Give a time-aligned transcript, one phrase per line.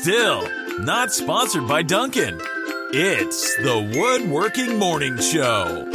[0.00, 0.48] Still,
[0.78, 2.40] not sponsored by Dunkin'.
[2.90, 5.86] It's the Woodworking Morning Show.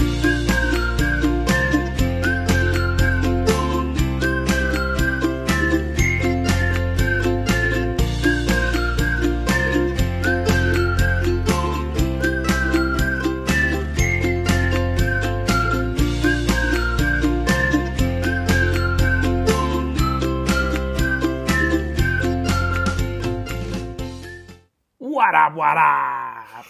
[25.56, 26.66] Up, what up?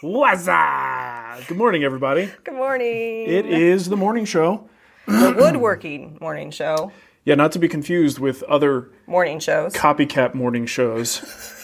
[0.00, 1.46] What's up?
[1.48, 2.30] Good morning, everybody.
[2.44, 2.86] Good morning.
[3.28, 4.68] It is the morning show.
[5.06, 6.92] the woodworking morning show.
[7.24, 9.72] Yeah, not to be confused with other Morning shows.
[9.74, 11.20] copycat morning shows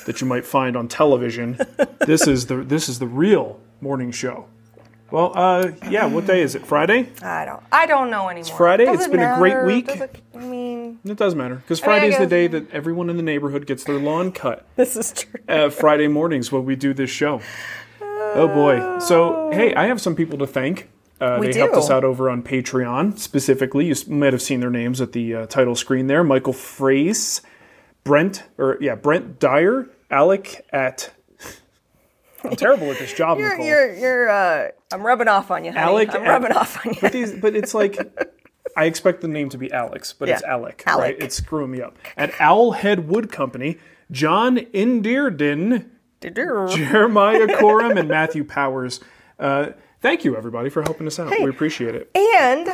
[0.06, 1.58] that you might find on television.
[2.06, 4.46] This is the this is the real morning show.
[5.10, 6.04] Well, uh, yeah.
[6.06, 6.66] What day is it?
[6.66, 7.08] Friday?
[7.22, 7.62] I don't.
[7.72, 8.56] I don't know anymore.
[8.56, 8.84] Friday?
[8.84, 9.86] Does It's it been a great week.
[9.86, 10.67] Does it- I mean,
[11.04, 13.84] It does matter because I Friday is the day that everyone in the neighborhood gets
[13.84, 14.66] their lawn cut.
[14.76, 15.40] this is true.
[15.48, 17.40] uh, Friday mornings when we do this show.
[18.00, 18.98] Oh boy!
[19.00, 20.88] So hey, I have some people to thank.
[21.20, 23.86] Uh, We they helped us out over on Patreon specifically.
[23.86, 27.40] You might have seen their names at the uh, title screen there: Michael Frace,
[28.04, 31.10] Brent, or yeah, Brent Dyer, Alec at.
[32.44, 33.66] I'm terrible at this job, You're, Nicole.
[33.66, 34.28] you're, you're.
[34.30, 35.82] Uh, I'm rubbing off on you, honey.
[35.84, 37.00] Alec I'm at- rubbing off on you.
[37.00, 37.96] But these, but it's like
[38.76, 41.02] I expect the name to be Alex, but it's Alec, Alec.
[41.02, 41.22] right?
[41.22, 41.96] It's screwing me up.
[42.16, 43.78] At Owlhead Wood Company,
[44.10, 45.90] John Indearden.
[46.20, 49.00] Jeremiah Coram and Matthew Powers.
[49.38, 51.30] Uh, thank you, everybody, for helping us out.
[51.30, 52.10] We appreciate it.
[52.14, 52.68] And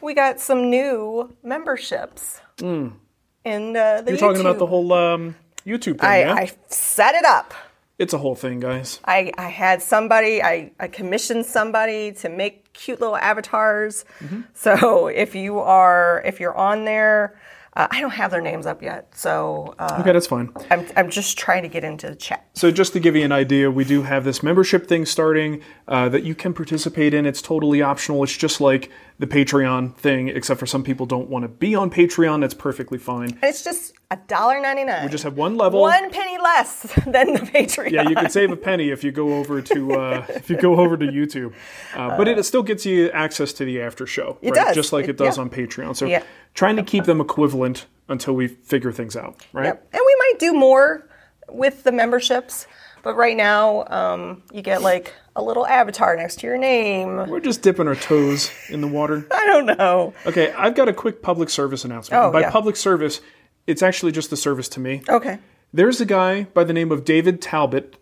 [0.00, 2.40] we got some new memberships.
[2.60, 2.96] In
[3.44, 4.10] uh, the.
[4.10, 6.34] You're talking about the whole um, YouTube thing, I, yeah?
[6.34, 7.54] I set it up.
[7.98, 8.98] It's a whole thing, guys.
[9.04, 14.04] I, I had somebody, I, I commissioned somebody to make cute little avatars.
[14.20, 14.42] Mm-hmm.
[14.54, 17.38] So if you are, if you're on there,
[17.74, 19.08] uh, I don't have their names up yet.
[19.16, 20.50] So uh, Okay, that's fine.
[20.70, 22.46] I'm, I'm just trying to get into the chat.
[22.52, 26.08] So, just to give you an idea, we do have this membership thing starting uh,
[26.10, 27.24] that you can participate in.
[27.26, 28.22] It's totally optional.
[28.24, 31.90] It's just like the Patreon thing, except for some people don't want to be on
[31.90, 32.40] Patreon.
[32.40, 33.30] That's perfectly fine.
[33.30, 35.04] And it's just $1.99.
[35.04, 35.80] We just have one level.
[35.80, 37.90] one penny less than the Patreon.
[37.92, 40.76] Yeah, you can save a penny if you go over to uh, if you go
[40.80, 41.52] over to YouTube,
[41.94, 44.66] uh, but it still gets you access to the after show, It right?
[44.66, 44.74] does.
[44.74, 45.42] Just like it It- does yeah.
[45.44, 45.94] on Patreon.
[45.96, 46.22] So Yeah.
[46.54, 49.66] Trying to keep them equivalent until we figure things out, right?
[49.66, 49.88] Yep.
[49.92, 51.08] And we might do more
[51.48, 52.66] with the memberships.
[53.02, 57.28] But right now, um, you get like a little avatar next to your name.
[57.28, 59.26] We're just dipping our toes in the water.
[59.32, 60.12] I don't know.
[60.26, 62.20] Okay, I've got a quick public service announcement.
[62.20, 62.50] Oh, And by yeah.
[62.50, 63.20] public service,
[63.66, 65.02] it's actually just a service to me.
[65.08, 65.38] Okay.
[65.72, 67.96] There's a guy by the name of David Talbot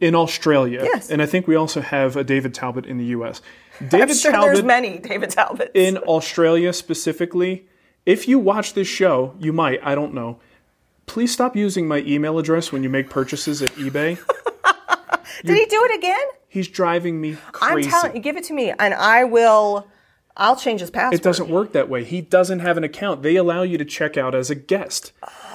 [0.00, 0.80] in Australia.
[0.84, 1.10] Yes.
[1.10, 3.42] and I think we also have a David Talbot in the U.S.
[3.80, 5.70] David I'm sure Talbot there's many David Talbots.
[5.74, 7.66] in Australia specifically,
[8.06, 10.40] if you watch this show, you might, I don't know.
[11.06, 14.18] Please stop using my email address when you make purchases at eBay.
[15.44, 16.26] Did he do it again?
[16.48, 17.90] He's driving me I'm crazy.
[17.90, 19.86] telling you, give it to me, and I will.
[20.36, 21.20] I'll change his password.
[21.20, 22.04] it doesn't work that way.
[22.04, 23.22] He doesn't have an account.
[23.22, 25.12] They allow you to check out as a guest.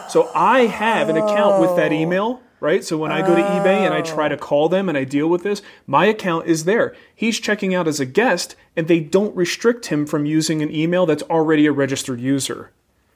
[0.10, 1.96] So I have an account with that oh.
[1.96, 2.84] email, right?
[2.84, 4.40] So when I go to eBay and I try to oh.
[4.40, 6.96] call them and I deal with this, my account is there.
[7.14, 11.06] He's checking out as a guest and they don't restrict him from using an email
[11.06, 12.72] that's already a registered user.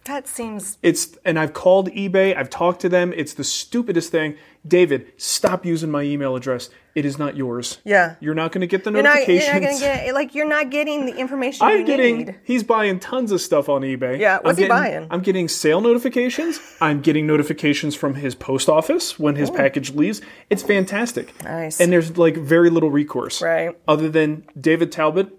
[0.05, 0.77] That seems.
[0.81, 3.13] It's and I've called eBay, I've talked to them.
[3.15, 4.35] It's the stupidest thing.
[4.67, 6.69] David, stop using my email address.
[6.95, 7.77] It is not yours.
[7.85, 8.15] Yeah.
[8.19, 10.69] You're not going to get the You're not, you're not gonna get like you're not
[10.69, 12.35] getting the information I'm getting need.
[12.43, 14.19] he's buying tons of stuff on eBay.
[14.19, 15.07] Yeah, what's I'm he getting- buying?
[15.11, 16.59] I'm getting sale notifications.
[16.81, 20.21] I'm getting notifications from his post office when his package leaves.
[20.49, 21.41] It's fantastic.
[21.43, 21.79] Nice.
[21.79, 23.41] And there's like very little recourse.
[23.41, 23.77] Right.
[23.87, 25.38] Other than David Talbot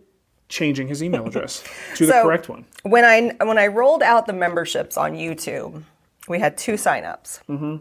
[0.51, 1.65] changing his email address
[1.97, 2.67] to the So- correct one.
[2.83, 5.83] When I when I rolled out the memberships on YouTube,
[6.29, 7.41] we had two signups.
[7.49, 7.77] Mm-hmm.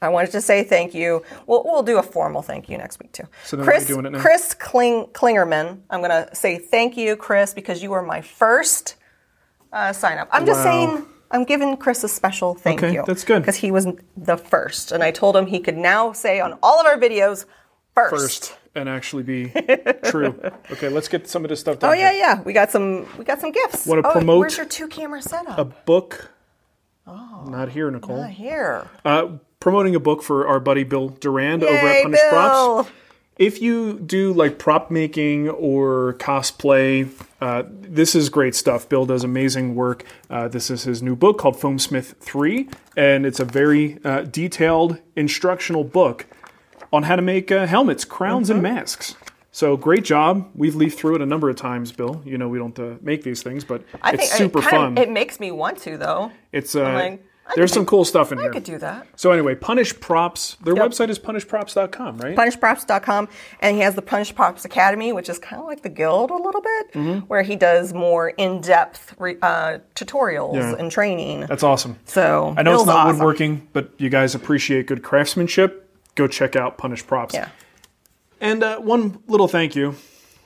[0.00, 1.24] I wanted to say thank you.
[1.48, 3.24] We'll, we'll do a formal thank you next week too.
[3.44, 4.20] So then Chris, doing it now?
[4.20, 5.80] Chris Kling, Klingerman.
[5.90, 8.94] I'm going to say thank you, Chris, because you were my first
[9.72, 10.28] uh, sign up.
[10.32, 11.04] I'm just saying.
[11.32, 13.04] I'm giving Chris a special thank Okay, you.
[13.06, 13.42] that's good.
[13.42, 13.86] Because he was
[14.16, 14.92] the first.
[14.92, 17.44] And I told him he could now say on all of our videos,
[17.94, 18.12] first.
[18.14, 19.52] First and actually be
[20.04, 20.40] true.
[20.70, 21.90] Okay, let's get some of this stuff done.
[21.90, 22.20] Oh yeah, here.
[22.20, 22.42] yeah.
[22.42, 23.86] We got some we got some gifts.
[23.86, 25.58] Wanna oh, promote Where's your two camera setup?
[25.58, 26.30] A book.
[27.06, 28.20] Oh, Not here, Nicole.
[28.20, 28.86] Not here.
[29.04, 32.30] Uh, promoting a book for our buddy Bill Doran over at Punish Bill.
[32.30, 32.90] Props.
[33.38, 37.08] If you do like prop making or cosplay,
[37.40, 38.88] uh, this is great stuff.
[38.88, 40.04] Bill does amazing work.
[40.28, 44.98] Uh, this is his new book called Foamsmith 3, and it's a very uh, detailed
[45.14, 46.26] instructional book
[46.92, 49.14] on how to make uh, helmets, crowns, and masks.
[49.50, 50.48] So great job.
[50.54, 52.22] We've leafed through it a number of times, Bill.
[52.24, 54.92] You know we don't uh, make these things, but I it's think super it fun.
[54.96, 56.30] Of, it makes me want to though.
[56.52, 57.24] it's uh, like,
[57.56, 58.50] There's some cool stuff in I here.
[58.50, 59.06] I could do that.
[59.16, 60.56] So anyway, Punish Props.
[60.62, 60.90] Their Yep.
[60.90, 62.36] website is punishprops.com, right?
[62.36, 63.28] punishprops.com
[63.60, 66.36] and he has the punish props academy which is kind of like the guild a
[66.36, 67.18] little bit Mm-hmm.
[67.26, 70.74] where he does more in-depth re- uh, tutorials Yeah.
[70.78, 71.96] and training That's awesome.
[72.04, 73.16] so I know it's not awesome.
[73.18, 75.87] woodworking, but you guys appreciate good craftsmanship.
[76.18, 77.32] Go check out Punish Props.
[77.32, 77.50] yeah
[78.40, 79.94] And uh, one little thank you.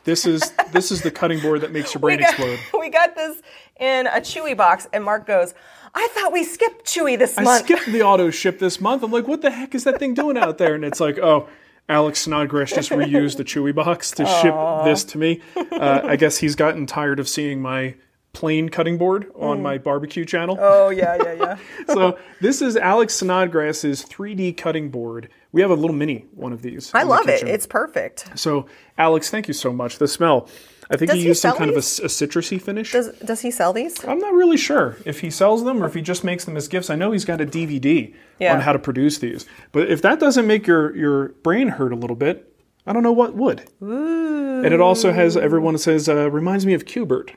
[0.04, 2.58] This is this is the cutting board that makes your we brain got, explode.
[2.78, 3.40] we got this
[3.80, 5.54] in a chewy box and mark goes
[5.94, 9.02] i thought we skipped chewy this I month I skipped the auto ship this month.
[9.02, 10.74] I'm like, what the heck is that thing doing out there?
[10.74, 11.48] And it's like, oh,
[11.88, 14.54] Alex Snodgrass just reused the Chewy box to ship
[14.84, 15.40] this to me.
[15.56, 17.94] Uh, I guess he's gotten tired of seeing my
[18.32, 20.56] plain cutting board on my barbecue channel.
[20.61, 21.56] oh yeah yeah yeah
[21.94, 25.29] So this is Alex Snodgrass's 3D cutting board.
[25.52, 26.90] We have a little mini one of these.
[26.94, 28.67] i in the love it it's perfect so
[28.99, 29.99] Alex, thank you so much.
[29.99, 30.49] The smell.
[30.90, 31.99] I think Does he he used some kind these?
[31.99, 32.93] of a, a citrusy finish.
[32.93, 35.94] does, does he sell these I'm not really sure if he sells them or if
[35.94, 36.90] he just makes them as gifts.
[36.90, 38.55] I know he's got a DVD Yeah.
[38.55, 39.46] on how to produce these.
[39.73, 42.55] But if that doesn't make your, your brain hurt a little bit,
[42.87, 43.70] I don't know what would.
[43.82, 44.64] Ooh.
[44.64, 47.32] And it also has everyone says uh, reminds me of Q*bert.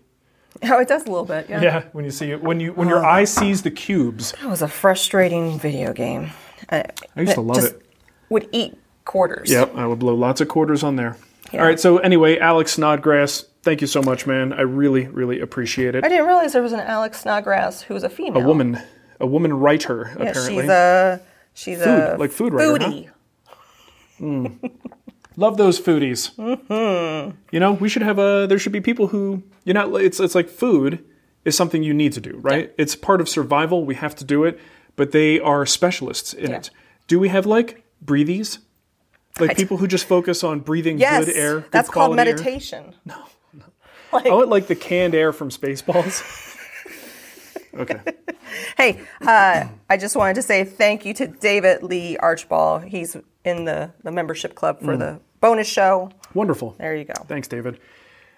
[0.63, 2.87] oh it does a little bit yeah, Yeah, when you see it, when you when
[2.87, 4.31] your eye sees the cubes.
[4.41, 6.31] that was a frustrating video game
[6.69, 6.83] Uh,
[7.15, 7.81] I used to love just it.
[8.29, 11.17] would eat quarters Yep, I would blow lots of quarters on there.
[11.53, 14.51] All right, so anyway, Alex Snodgrass, thank you so much, man.
[14.51, 16.03] I really, really appreciate it.
[16.03, 18.41] I didn't realize there was an Alex Snodgrass who was a female.
[18.41, 18.79] A woman,
[19.21, 20.61] a woman writer, Yeah, apparently.
[20.63, 21.21] she's a
[21.53, 22.89] she's a like food writer, huh?
[24.19, 24.71] foodie.
[25.37, 26.33] Love those foodies.
[26.35, 27.37] Mm-hmm.
[27.51, 28.45] You know, we should have a.
[28.47, 29.95] There should be people who you know.
[29.95, 31.03] It's it's like food
[31.43, 32.73] is something you need to do, right?
[32.77, 33.85] It's part of survival.
[33.85, 34.59] We have to do it,
[34.95, 36.57] but they are specialists in Yeah.
[36.57, 36.69] it.
[37.07, 38.59] Do we have like breathies?
[39.39, 41.59] Like people who just focus on breathing Yes, good air.
[41.59, 42.93] good that's called meditation.
[43.05, 43.15] air?
[43.15, 43.63] meditation.
[44.31, 46.23] I want like the canned air from Spaceballs.
[47.77, 47.99] okay.
[48.77, 52.87] Hey, uh, I just wanted to say thank you to David Lee Archball.
[52.87, 54.85] He's in the, the membership club Mm.
[54.85, 56.09] for the bonus show.
[56.33, 56.75] Wonderful.
[56.77, 57.13] There you go.
[57.27, 57.79] Thanks, David.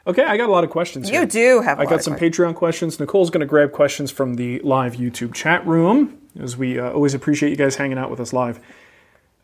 [0.08, 1.10] Okay, I got a lot of questions.
[1.10, 1.26] You here.
[1.28, 2.38] do have a I got some questions.
[2.38, 3.00] Patreon questions.
[3.00, 7.14] Nicole's going to grab questions from the live YouTube chat room, as we uh, always
[7.14, 8.60] appreciate you guys hanging out with us live.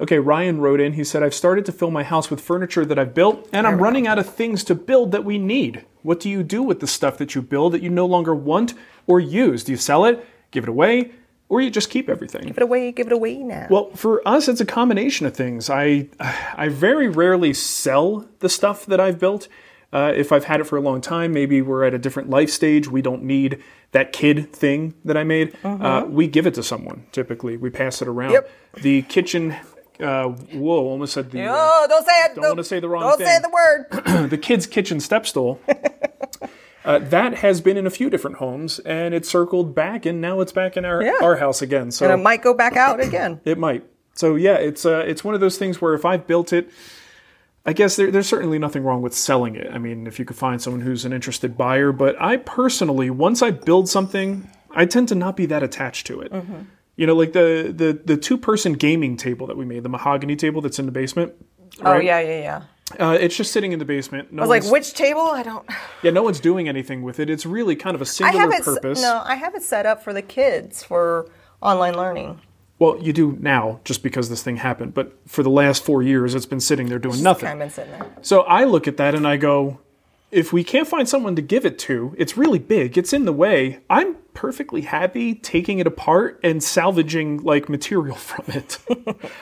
[0.02, 0.94] Okay, Ryan wrote in.
[0.94, 3.78] He said, I've started to fill my house with furniture that I've built, and I'm
[3.80, 5.86] running out of things to build that we need.
[6.02, 8.74] What do you do with the stuff that you build that you no longer want
[9.08, 9.64] or use?
[9.64, 11.12] Do you sell it, give it away,
[11.48, 12.42] or you just keep everything?
[12.48, 13.68] Give it away, give it away now.
[13.70, 15.70] Well, for us, it's a combination of things.
[15.70, 19.48] I I very rarely sell the stuff that I've built.
[19.94, 22.50] Uh, if I've had it for a long time, maybe we're at a different life
[22.50, 22.90] stage.
[22.90, 23.62] We don't need
[23.92, 25.56] that kid thing that I made.
[25.64, 27.06] Uh, we give it to someone.
[27.12, 28.32] Typically, we pass it around.
[28.32, 28.50] Yep.
[28.82, 29.56] The kitchen.
[30.04, 30.86] Uh, whoa!
[30.86, 32.36] Almost said the uh, oh, don't say it.
[32.36, 33.26] Don't, wanna say the wrong thing.
[33.26, 34.30] Don't say the word.
[34.30, 35.60] the kids' kitchen step stool.
[36.86, 40.42] Uh, that has been in a few different homes, and it circled back, and now
[40.42, 41.14] it's back in our, Yeah.
[41.22, 41.92] our house again.
[41.92, 43.40] So and it might go back out again.
[43.46, 43.86] it might.
[44.16, 46.70] So yeah, it's uh, it's one of those things where if I've built it,
[47.66, 49.68] I guess there, there's certainly nothing wrong with selling it.
[49.72, 53.42] I mean, if you could find someone who's an interested buyer, but I personally, once
[53.42, 56.32] I build something, I tend to not be that attached to it.
[56.34, 56.64] Mm-hmm.
[56.96, 60.36] You know, like the the the two person gaming table that we made, the mahogany
[60.36, 61.34] table that's in the basement.
[61.82, 62.62] Oh yeah, yeah, yeah.
[63.00, 64.32] Uh, it's just sitting in the basement.
[64.32, 65.22] No I was like, which table?
[65.22, 65.68] I don't.
[66.04, 67.30] yeah, no one's doing anything with it.
[67.30, 68.64] It's really kind of a singular have it.
[68.64, 69.02] purpose.
[69.02, 71.30] No, I have it set up for the kids for
[71.62, 72.42] online learning.
[72.80, 74.94] Well, you do now, just because this thing happened.
[74.94, 77.48] But for the last four years, it's been sitting there doing nothing.
[77.48, 78.14] I've been sitting there.
[78.22, 79.80] So I look at that and I go,
[80.34, 83.32] if we can't find someone to give it to, it's really big, it's in the
[83.32, 83.80] way.
[83.90, 88.80] I'm perfectly happy taking it apart and salvaging like material from it.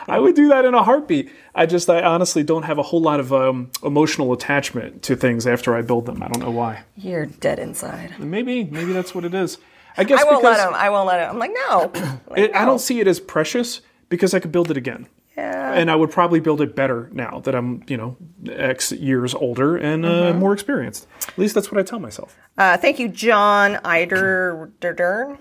[0.08, 1.32] I would do that in a heartbeat.
[1.56, 5.48] I just, I honestly don't have a whole lot of um, emotional attachment to things
[5.48, 6.22] after I build them.
[6.22, 6.84] I don't know why.
[6.98, 8.20] You're dead inside.
[8.20, 9.58] Maybe, maybe that's what it is.
[9.98, 10.74] I guess I won't let him.
[10.74, 11.32] I won't let him.
[11.32, 11.92] I'm like, no.
[12.30, 15.08] Like, it, I don't see it as precious because I could build it again.
[15.38, 15.74] Yeah.
[15.74, 18.18] And I would probably build it better now that I'm, you know,
[18.52, 20.40] X years older and uh, Mm-hmm.
[20.40, 21.08] more experienced.
[21.28, 22.38] At least that's what I tell myself.
[22.58, 25.38] Uh, thank you, John Eiderdern.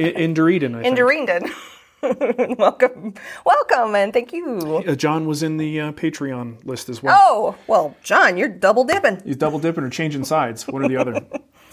[0.00, 0.98] In, in Dunedin, I In think.
[0.98, 1.50] Durindon.
[2.58, 3.14] welcome.
[3.46, 4.82] Welcome, and thank you.
[4.86, 7.16] Uh, John was in the uh, Patreon list as well.
[7.18, 9.22] Oh, well, John, you're double dipping.
[9.24, 11.24] He's double dipping or changing sides, one or the other.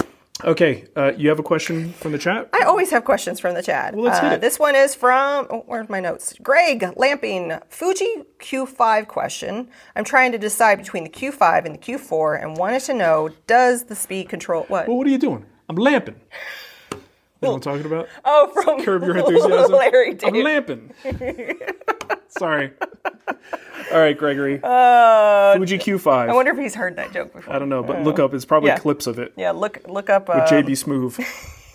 [0.44, 2.50] Okay, uh, you have a question from the chat?
[2.54, 3.94] I always have questions from the chat.
[3.94, 4.42] Well, let's hit Uh, it.
[4.42, 6.34] This one is from, oh, where's my notes?
[6.42, 9.70] Greg Lamping, Fuji Q5 question.
[9.96, 13.84] I'm trying to decide between the Q5 and the Q4 and wanted to know does
[13.86, 14.88] the speed control, what?
[14.88, 15.46] Well, what are you doing?
[15.70, 16.16] I'm lamping.
[17.42, 18.08] You know what I'm talking about?
[18.24, 19.72] Oh, from Curb your enthusiasm.
[19.72, 20.44] Larry I'm David.
[20.44, 20.94] lamping.
[22.28, 22.72] Sorry.
[23.92, 24.58] All right, Gregory.
[24.60, 26.06] Fuji Q5.
[26.08, 27.54] Uh, I wonder if he's heard that joke before.
[27.54, 28.34] I don't know, but look up.
[28.34, 28.78] It's probably Yeah.
[28.78, 31.18] clips of it Yeah, look look up uh, with JB Smoove.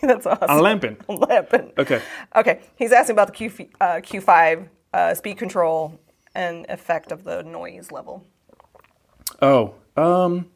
[0.02, 0.48] That's awesome.
[0.48, 0.96] I'm lamping.
[1.08, 1.72] Lamping.
[1.78, 2.00] Okay.
[2.36, 2.60] Okay.
[2.76, 5.98] He's asking about the Q, uh, Q5 uh, speed control
[6.34, 8.24] and effect of the noise level.
[9.42, 10.48] Oh, um,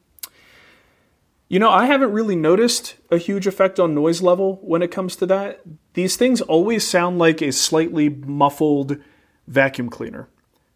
[1.51, 5.17] you know, I haven't really noticed a huge effect on noise level when it comes
[5.17, 5.61] to that.
[5.95, 8.99] These things always sound like a slightly muffled
[9.49, 10.29] vacuum cleaner.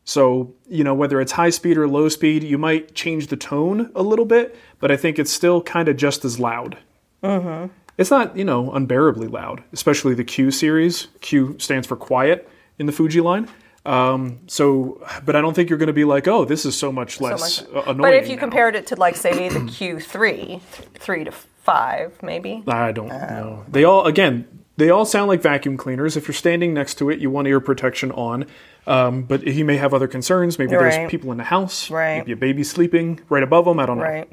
[0.03, 3.93] So, you know, whether it's high speed or low speed, you might change the tone
[3.95, 6.77] a little bit, but I think it's still kind of just as loud.
[7.23, 7.73] Mm-hmm.
[7.97, 11.07] It's not, you know, unbearably loud, especially the Q series.
[11.21, 12.49] Q stands for quiet
[12.81, 13.49] in the Fuji line.
[13.87, 16.91] Um, so, but I don't think you're going to be like, oh, this is so
[16.91, 17.99] much less much- uh, annoying.
[17.99, 18.41] But if you now.
[18.41, 20.61] compared it to, like, say, the Q3,
[20.95, 22.63] three to five, maybe.
[22.67, 23.65] I don't know.
[23.69, 26.17] They all again, they all sound like vacuum cleaners.
[26.17, 28.47] If you're standing next to it, you want ear protection on.
[28.87, 30.59] Um, but he may have other concerns.
[30.59, 30.91] Maybe Right.
[30.93, 31.91] there's people in the house.
[31.91, 32.19] Right.
[32.19, 33.79] Maybe a baby sleeping right above them.
[33.81, 34.05] I don't know.
[34.05, 34.29] Right.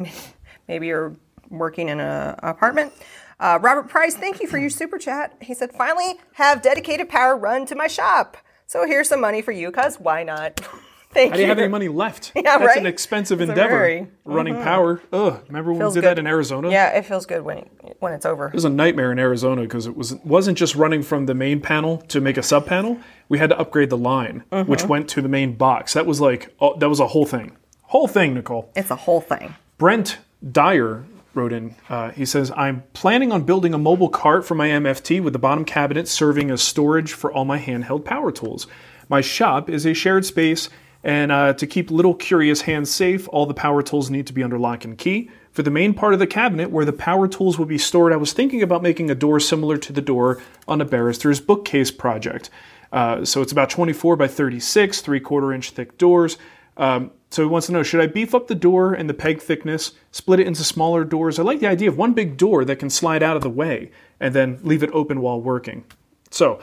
[0.67, 1.15] Maybe you're
[1.49, 2.91] working in an apartment.
[3.39, 5.35] Uh, Robert Price, thank you for your super chat.
[5.41, 8.37] He said, finally have dedicated power run to my shop.
[8.71, 10.61] So here's some money for you, because why not?
[11.11, 12.31] thank I didn't have any money left.
[12.35, 12.77] Yeah, That's right?
[12.77, 14.07] an expensive It's endeavor.
[14.23, 15.01] running power.
[15.11, 15.43] Ugh.
[15.47, 16.15] Remember when Feels we did good.
[16.15, 16.71] that in Arizona?
[16.71, 18.47] Yeah, it feels good when when it's over.
[18.47, 21.59] It was a nightmare in Arizona because it was wasn't just running from the main
[21.59, 22.97] panel to make a sub panel.
[23.27, 24.71] We had to upgrade the line, Mm-hmm.
[24.71, 25.91] which went to the main box.
[25.91, 27.57] That was like oh, that was a whole thing.
[27.87, 28.71] Whole thing, Nicole.
[28.73, 29.53] It's a whole thing.
[29.77, 31.75] Brent Dyer wrote in.
[31.89, 35.39] Uh, he says, I'm planning on building a mobile cart for my MFT with the
[35.39, 38.67] bottom cabinet serving as storage for all my handheld power tools.
[39.07, 40.69] My shop is a shared space,
[41.03, 44.43] and uh, to keep little curious hands safe, all the power tools need to be
[44.43, 45.29] under lock and key.
[45.51, 48.17] For the main part of the cabinet where the power tools will be stored, I
[48.17, 52.49] was thinking about making a door similar to the door on a barrister's bookcase project.
[52.91, 56.37] Uh, so it's about 24 by 36, three quarter inch thick doors.
[56.77, 59.41] Um, so he wants to know should I beef up the door and the peg
[59.41, 61.39] thickness, split it into smaller doors?
[61.39, 63.89] I like the idea of one big door that can slide out of the way
[64.19, 65.85] and then leave it open while working.
[66.29, 66.59] So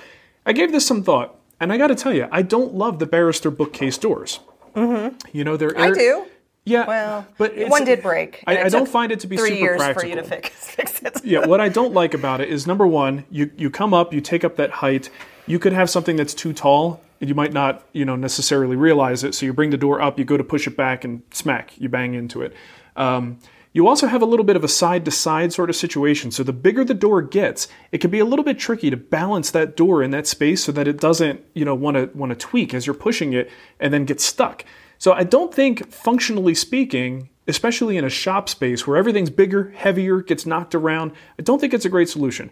[0.47, 3.07] I gave this some thought, and I got to tell you, I don't love the
[3.07, 4.41] barrister bookcase doors.
[4.77, 5.17] Mm-hmm.
[5.37, 6.27] You know, they're I do.
[6.65, 8.45] Yeah, Well, but it's- one did break.
[8.47, 10.03] I, I don't find it to be three super years practical.
[10.03, 11.21] for you to fix, fix it.
[11.25, 14.21] yeah, what I don't like about it is number one, you you come up, you
[14.21, 15.09] take up that height.
[15.47, 19.25] You could have something that's too tall, and you might not, you know, necessarily realize
[19.25, 19.35] it.
[19.35, 21.89] So you bring the door up, you go to push it back, and smack, you
[21.89, 22.55] bang into it.
[22.97, 23.39] Um,
[23.73, 26.31] you also have a little bit of a side to side sort of situation.
[26.31, 29.51] So the bigger the door gets, it can be a little bit tricky to balance
[29.51, 32.37] that door in that space so that it doesn't, you know, want to want to
[32.37, 34.65] tweak as you're pushing it and then get stuck.
[34.97, 40.23] So I don't think, functionally speaking, especially in a shop space where everything's bigger, heavier,
[40.23, 42.51] gets knocked around, I don't think it's a great solution.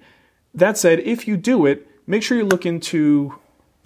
[0.55, 3.35] That said, if you do it, make sure you look into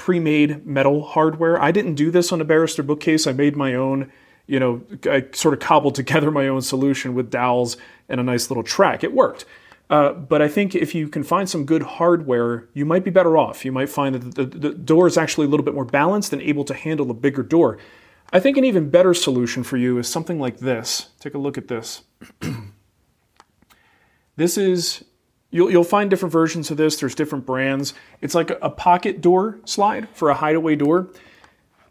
[0.00, 1.60] pre-made metal hardware.
[1.60, 3.26] I didn't do this on a barrister bookcase.
[3.26, 4.10] I made my own,
[4.46, 7.76] you know, I sort of cobbled together my own solution with dowels
[8.08, 9.04] and a nice little track.
[9.04, 9.44] It worked.
[9.90, 13.36] Uh, but I think if you can find some good hardware, you might be better
[13.36, 13.62] off.
[13.62, 16.32] You might find that the, the, the door is actually a little bit more balanced
[16.32, 17.76] and able to handle a bigger door.
[18.32, 21.10] I think an even better solution for you is something like this.
[21.20, 22.04] Take a look at this.
[24.36, 25.04] this is
[25.50, 26.96] you'll you'll find different versions of this.
[26.96, 27.94] There's different brands.
[28.20, 31.08] It's like a, pocket door slide for a hideaway door.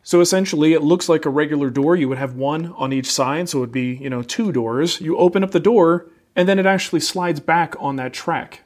[0.04, 1.96] So essentially, it looks like a regular door.
[1.96, 5.00] You would have one on each side, so it would be you know two doors.
[5.02, 8.64] You open up the door, and then it actually slides back on that track.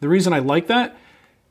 [0.00, 0.96] The reason I like that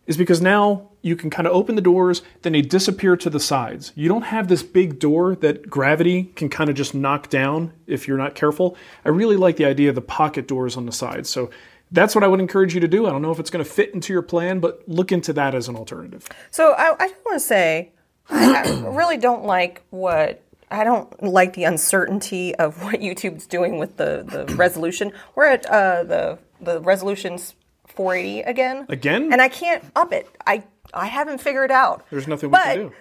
[0.06, 3.40] is because now you can kind of open the doors, then they disappear to the
[3.40, 3.92] sides.
[3.96, 8.08] You don't have this big door that gravity can kind of just knock down if
[8.08, 8.78] you're not careful.
[9.06, 11.30] I really like the idea of the pocket doors on the sides.
[11.30, 11.50] So
[11.92, 13.06] that's what I would encourage you to do.
[13.06, 15.56] I don't know if it's going to fit into your plan, but look into that
[15.56, 16.28] as an alternative.
[16.52, 17.92] So I, I just want to say,
[18.30, 23.78] I, I really don't like what I don't like the uncertainty of what YouTube's doing
[23.78, 25.14] with the, the resolution.
[25.36, 27.54] We're at uh, the the resolution's
[27.88, 28.86] 480 again.
[28.90, 29.32] Again?
[29.32, 30.28] and I can't up it.
[30.46, 30.64] I
[30.94, 32.06] I haven't figured out.
[32.10, 32.94] There's nothing we but, can do.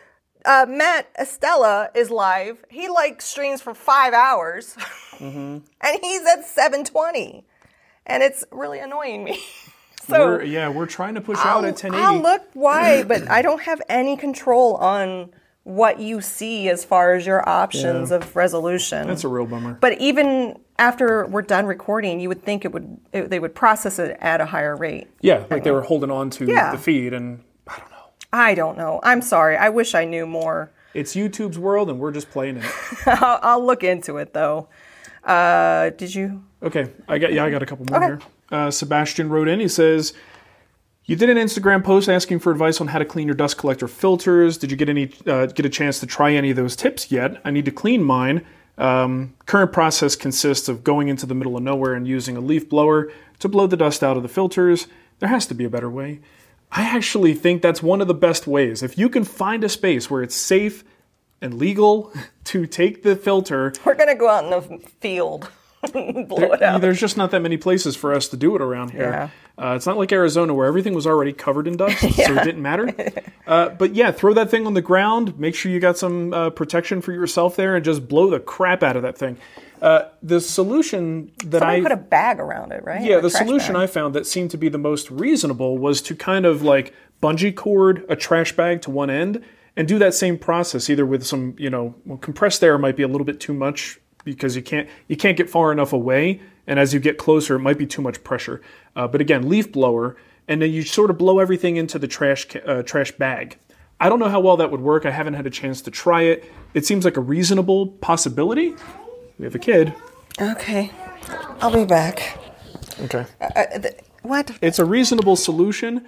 [0.45, 2.65] Uh, Matt Estlea is live.
[2.71, 4.77] He like streams for five hours,
[5.19, 5.59] Mm-hmm.
[5.81, 7.45] and he's at 720,
[8.07, 9.41] and it's really annoying me.
[10.09, 11.97] so We're, yeah, we're trying to push out I'll, at 1080.
[12.03, 15.31] I'll look why, but I don't have any control on
[15.65, 19.09] what you see as far as your options of resolution.
[19.09, 19.75] That's a real bummer.
[19.81, 23.99] but even after we're done recording, you would think it would it, they would process
[23.99, 25.09] it at a higher rate.
[25.23, 26.71] yeah, like they were holding on to Yeah.
[26.71, 27.97] the feed, and I don't know.
[28.33, 29.01] I don't know.
[29.03, 29.57] I'm sorry.
[29.57, 30.71] I wish I knew more.
[30.95, 32.71] It's YouTube's world, and we're just playing in it.
[33.07, 34.69] I'll, I'll look into it though.
[35.27, 36.43] Uh, did you?
[36.63, 38.07] Okay, I got yeah, I got a couple more Okay.
[38.07, 38.21] here.
[38.51, 39.59] Uh, Sebastian wrote in.
[39.61, 40.13] He says,
[41.05, 43.89] "You did an Instagram post asking for advice on how to clean your dust collector
[43.89, 44.57] filters.
[44.57, 47.41] Did you get any uh, get a chance to try any of those tips yet?
[47.45, 48.45] I need to clean mine.
[48.79, 52.69] Um, current process consists of going into the middle of nowhere and using a leaf
[52.69, 54.87] blower to blow the dust out of the filters.
[55.19, 56.21] There has to be a better way.
[56.71, 58.83] I actually think that's one of the best ways.
[58.83, 60.85] If you can find a space where it's safe
[61.41, 62.13] and legal
[62.45, 65.51] to take the filter, We're gonna go out in the field,
[65.95, 66.81] and blow it out.
[66.81, 69.31] there's just not that many places for us to do it around here.
[69.59, 72.61] Uh, it's not like Arizona where everything was already covered in dust, so it didn't
[72.61, 72.95] matter.
[73.47, 75.39] Uh, but yeah, throw that thing on the ground.
[75.39, 78.83] Make sure you got some uh, protection for yourself there, and just blow the crap
[78.83, 79.39] out of that thing.
[79.81, 83.03] Uh, the solution that I put a bag around it, right?
[83.03, 83.83] yeah, the solution bag.
[83.83, 87.55] I found that seemed to be the most reasonable was to kind of like bungee
[87.55, 89.43] cord a trash bag to one end
[89.77, 93.03] and do that same process either with some, you know, well, compressed air might be
[93.03, 96.81] a little bit too much because you can't you can't get far enough away and
[96.81, 98.61] as you get closer it might be too much pressure.
[98.95, 100.17] Uh, but again, leaf blower
[100.49, 103.59] and then you sort of blow everything into the trash uh, trash bag.
[103.99, 105.07] I don't know how well that would work.
[105.07, 106.45] I haven't had a chance to try it.
[106.75, 108.75] It seems like a reasonable possibility.
[109.39, 109.95] We have a kid.
[110.39, 110.91] Okay,
[111.61, 112.39] I'll be back.
[113.01, 113.25] Okay.
[113.41, 114.51] Uh, th- what?
[114.61, 116.07] it's a reasonable solution,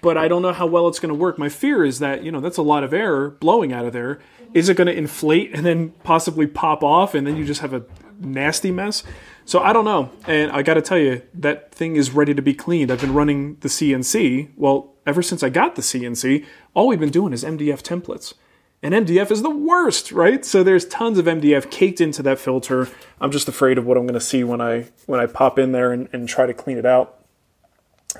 [0.00, 1.38] but I don't know how well it's going to work.
[1.38, 4.20] My fear is that, you know, that's a lot of air blowing out of there.
[4.54, 7.72] Is it going to inflate and then possibly pop off and then you just have
[7.72, 7.84] a
[8.18, 9.02] nasty mess?
[9.44, 10.10] So I don't know.
[10.26, 12.90] And I got to tell you, that thing is ready to be cleaned.
[12.90, 14.50] I've been running the CNC.
[14.56, 18.34] Well, ever since I got the CNC, all we've been doing is MDF templates.
[18.82, 20.44] And MDF is the worst, right?
[20.44, 22.88] So there's tons of MDF caked into that filter.
[23.20, 25.72] I'm just afraid of what I'm going to see when I when I pop in
[25.72, 27.18] there and, and try to clean it out.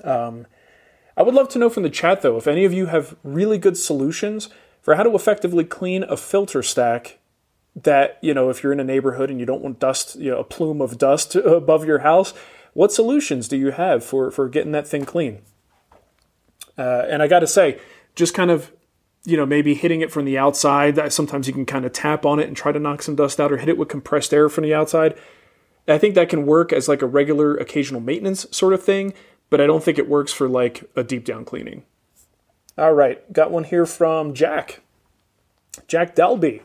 [0.03, 0.47] Um,
[1.19, 3.59] I would love to know from the chat though if any of you have really
[3.59, 4.49] good solutions
[4.81, 7.19] for how to effectively clean a filter stack
[7.75, 10.39] that, you know, if you're in a neighborhood and you don't want dust, you know,
[10.39, 12.33] a plume of dust above your house,
[12.73, 15.41] what solutions do you have for for getting that thing clean?
[16.79, 17.81] Uh, and I got to say,
[18.15, 18.71] just kind of,
[19.25, 21.13] you know, maybe hitting it from the outside.
[21.13, 23.51] Sometimes you can kind of tap on it and try to knock some dust out,
[23.51, 25.19] or hit it with compressed air from the outside.
[25.89, 29.15] I think that can work as like a regular occasional maintenance sort of thing,
[29.51, 31.85] but I don't think it works for like a deep down cleaning.
[32.77, 34.81] All right, got one here from Jack.
[35.87, 36.63] Jack Delby.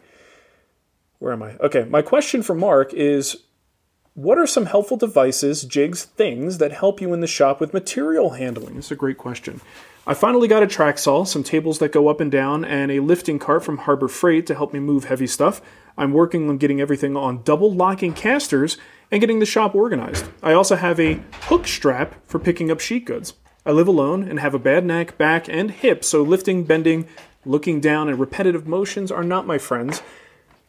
[1.19, 1.56] Where am I?
[1.58, 3.38] Okay, my question for Mark is
[4.13, 8.32] what are some helpful devices, jigs, things that help you in the shop with material
[8.32, 8.78] handling?
[8.78, 9.62] It's a great question.
[10.06, 13.00] I finally got a track saw, some tables that go up and down, and a
[13.00, 15.62] lifting cart from Harbor Freight to help me move heavy stuff.
[15.98, 18.78] I'm working on getting everything on double locking casters
[19.12, 20.26] and getting the shop organized.
[20.42, 23.36] I also have a hook strap for picking up sheet goods.
[23.66, 27.08] I live alone and have a bad neck, back, and hip, so lifting, bending,
[27.46, 30.02] looking down, and repetitive motions are not my friends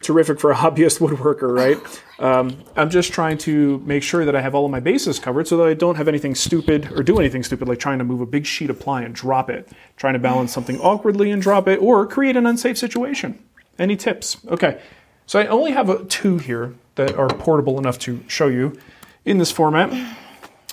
[0.03, 1.79] terrific for a hobbyist woodworker, right?
[2.19, 5.49] Um, I'm just trying to make sure that I have all of my bases covered
[5.49, 8.21] so that I don't have anything stupid or do anything stupid like trying to move
[8.21, 11.67] a big sheet of ply and drop it, trying to balance something awkwardly and drop
[11.69, 13.39] it, or create an unsafe situation.
[13.79, 14.37] Any tips?
[14.47, 14.81] Okay,
[15.27, 18.79] so I only have a, two here that are portable enough to show you
[19.25, 19.93] in this format.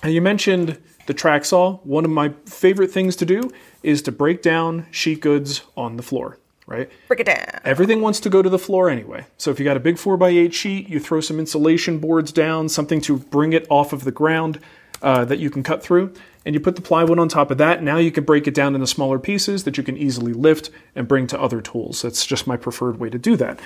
[0.04, 1.78] And you mentioned the track saw.
[1.78, 3.52] One of my favorite things to do
[3.84, 6.90] is to break down sheet goods on the floor, right?
[7.08, 7.60] Break it down.
[7.64, 9.26] Everything wants to go to the floor anyway.
[9.38, 13.02] So if you got a big 4x8 sheet, you throw some insulation boards down, something
[13.02, 14.60] to bring it off of the ground
[15.02, 16.14] uh, that you can cut through,
[16.46, 17.82] and you put the plywood on top of that.
[17.82, 21.08] Now you can break it down into smaller pieces that you can easily lift and
[21.08, 22.02] bring to other tools.
[22.02, 23.60] That's just my preferred way to do that.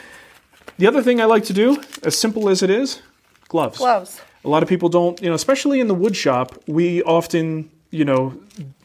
[0.78, 3.02] The other thing I like to do, as simple as it is,
[3.48, 3.78] gloves.
[3.78, 4.22] Gloves.
[4.44, 8.04] A lot of people don't, you know, especially in the wood shop, we often, you
[8.04, 8.38] know,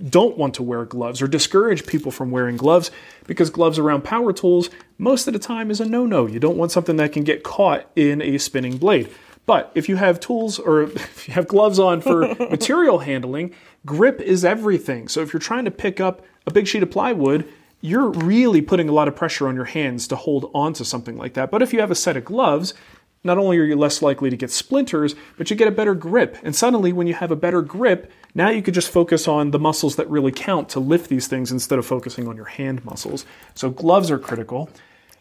[0.08, 2.92] don't want to wear gloves or discourage people from wearing gloves
[3.26, 6.26] because gloves around power tools most of the time is a no-no.
[6.26, 9.10] You don't want something that can get caught in a spinning blade.
[9.46, 12.20] But if you have tools or if you have gloves on for
[12.50, 13.52] material handling,
[13.84, 15.08] grip is everything.
[15.08, 18.88] So if you're trying to pick up a big sheet of plywood, you're really putting
[18.88, 21.50] a lot of pressure on your hands to hold on to something like that.
[21.50, 22.74] But if you have a set of gloves,
[23.22, 26.38] not only are you less likely to get splinters, but you get a better grip.
[26.42, 29.58] And suddenly, when you have a better grip, now you could just focus on the
[29.58, 33.26] muscles that really count to lift these things instead of focusing on your hand muscles.
[33.54, 34.70] So, gloves are critical.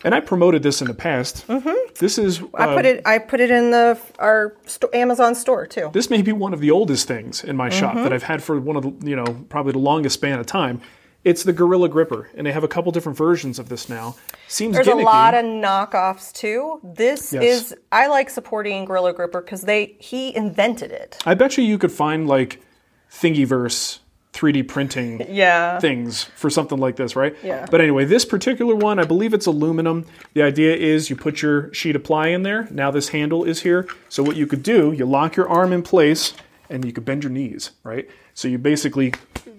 [0.04, 1.46] And I promoted this in the past.
[1.48, 1.94] Mm-hmm.
[2.00, 3.02] This is I put um, it.
[3.06, 5.90] I put it in the our sto- Amazon store too.
[5.92, 8.04] this may be one of the oldest things in my shop mm-hmm.
[8.04, 10.80] that I've had for one of the, you know, probably the longest span of time.
[11.26, 14.16] It's the Gorilla Gripper, and they have a couple different versions of this now.
[14.48, 15.02] Seems There's gimmicky.
[15.02, 16.80] a lot of knockoffs too.
[16.84, 17.44] This Yes.
[17.44, 21.18] is I like supporting Gorilla Gripper because they he invented it.
[21.26, 22.62] I bet you you could find like
[23.12, 24.00] Thingiverse
[24.32, 25.80] 3D printing Yeah.
[25.80, 27.36] things for something like this, right?
[27.44, 27.66] Yeah.
[27.70, 30.06] But anyway, this particular one, I believe it's aluminum.
[30.36, 32.68] The idea is you put your sheet of ply in there.
[32.72, 33.88] Now this handle is here.
[34.08, 36.34] So what you could do, you lock your arm in place
[36.70, 38.08] and you could bend your knees, right?
[38.40, 39.14] So you basically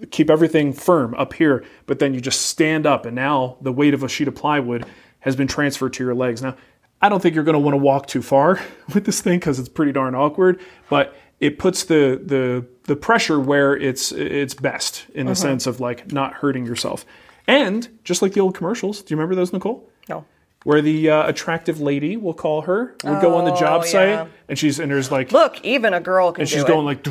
[0.09, 3.93] keep everything firm up here, but then you just stand up and now the weight
[3.93, 4.87] of a sheet of plywood
[5.19, 6.41] has been transferred to your legs.
[6.41, 6.55] Now,
[6.99, 8.59] I don't think you're going to want to walk too far
[8.95, 13.39] with this thing because it's pretty darn awkward, but it puts the the the pressure
[13.39, 17.05] where it's it's best in the sense of like not hurting yourself.
[17.47, 19.87] And just like the old commercials, do you remember those, Nicole?
[20.09, 20.25] No.
[20.63, 24.27] Where the uh, attractive lady, we'll call her, would go on the job Oh, site,
[24.49, 26.67] and she's and there's like Look, even a girl can and she's it.
[26.67, 27.05] going like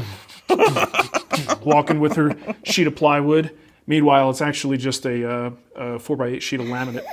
[1.65, 3.57] walking with her sheet of plywood.
[3.87, 7.05] Meanwhile, it's actually just a, uh, a four by eight sheet of laminate.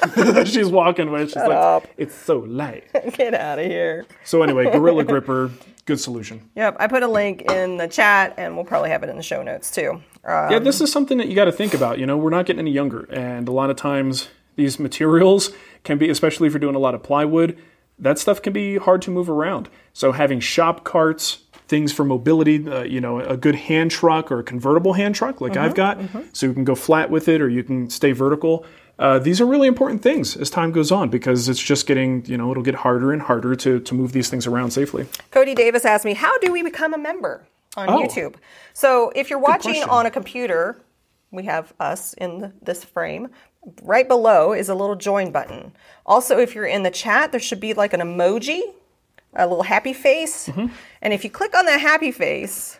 [0.46, 1.28] she's walking with.
[1.30, 1.86] She's like, up.
[1.96, 2.84] it's so light.
[3.14, 4.06] Get out of here.
[4.24, 5.50] So anyway, Gorilla Gripper,
[5.86, 6.48] good solution.
[6.54, 9.22] Yep, I put a link in the chat, and we'll probably have it in the
[9.22, 10.02] show notes too.
[10.24, 11.98] Uh, Yeah, this is something that you got to think about.
[11.98, 15.50] You know, we're not getting any younger, and a lot of times these materials
[15.84, 17.58] can be, especially if you're doing a lot of plywood,
[17.98, 19.68] that stuff can be hard to move around.
[19.92, 21.40] So having shop carts,
[21.70, 25.40] things for mobility, uh, you know, a good hand truck or a convertible hand truck
[25.40, 25.98] like I've got,
[26.32, 28.66] so you can go flat with it or you can stay vertical.
[28.98, 32.36] Uh, these are really important things as time goes on because it's just getting, you
[32.36, 35.06] know, it'll get harder and harder to, to move these things around safely.
[35.30, 37.46] Cody Davis asked me, "How do we become a member
[37.78, 38.02] on Oh.
[38.02, 38.34] YouTube?"
[38.74, 40.76] So if you're watching on a computer,
[41.30, 43.28] we have us in this frame.
[43.82, 45.72] Right below is a little join button.
[46.04, 48.60] Also, if you're in the chat, there should be like an emoji,
[49.34, 50.66] a little happy face, Mm-hmm.
[51.02, 52.78] and if you click on that happy face,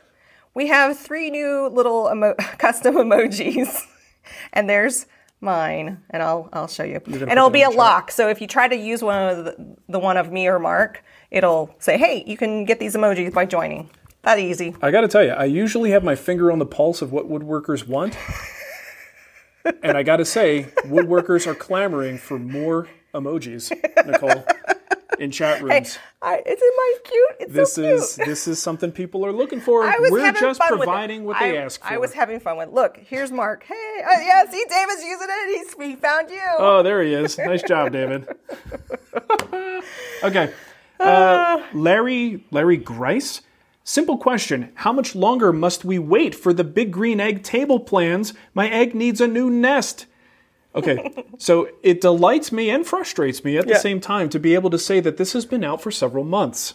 [0.55, 3.87] we have three new little emo- custom emojis,
[4.53, 5.07] and there's
[5.41, 7.01] mine, and I'll I'll show you.
[7.07, 7.77] And it'll be a chat?
[7.77, 8.11] lock.
[8.11, 11.03] So if you try to use one of the, the one of me or Mark,
[11.31, 13.89] it'll say, "Hey, you can get these emojis by joining."
[14.23, 14.75] That easy.
[14.83, 17.27] I got to tell you, I usually have my finger on the pulse of what
[17.31, 18.19] woodworkers want.
[19.83, 23.71] and I got to say, woodworkers are clamoring for more emojis,
[24.07, 24.45] Nicole,
[25.19, 25.99] in chat rooms.
[26.23, 27.37] I, isn't mine cute?
[27.41, 27.95] It's this so cute.
[27.95, 29.83] is this is something people are looking for.
[29.99, 30.85] We're just fun with it.
[30.85, 31.93] providing what they I, ask for.
[31.93, 32.69] I was having fun with.
[32.69, 32.75] it.
[32.75, 33.65] Look, here's Mark.
[33.65, 35.59] Hey, uh, yeah, see, David's using it.
[35.59, 36.41] He's, he found you.
[36.59, 37.39] Oh, there he is.
[37.39, 38.29] Nice job, David.
[40.23, 40.53] okay.
[40.99, 43.43] Uh, Larry Larry Grice.
[43.83, 44.71] Simple question.
[44.75, 48.35] How much longer must we wait for the big green egg table plans?
[48.55, 50.07] My egg needs a new nest.
[50.75, 53.79] Okay, so it delights me and frustrates me at the Yeah.
[53.79, 56.75] same time to be able to say that this has been out for several months.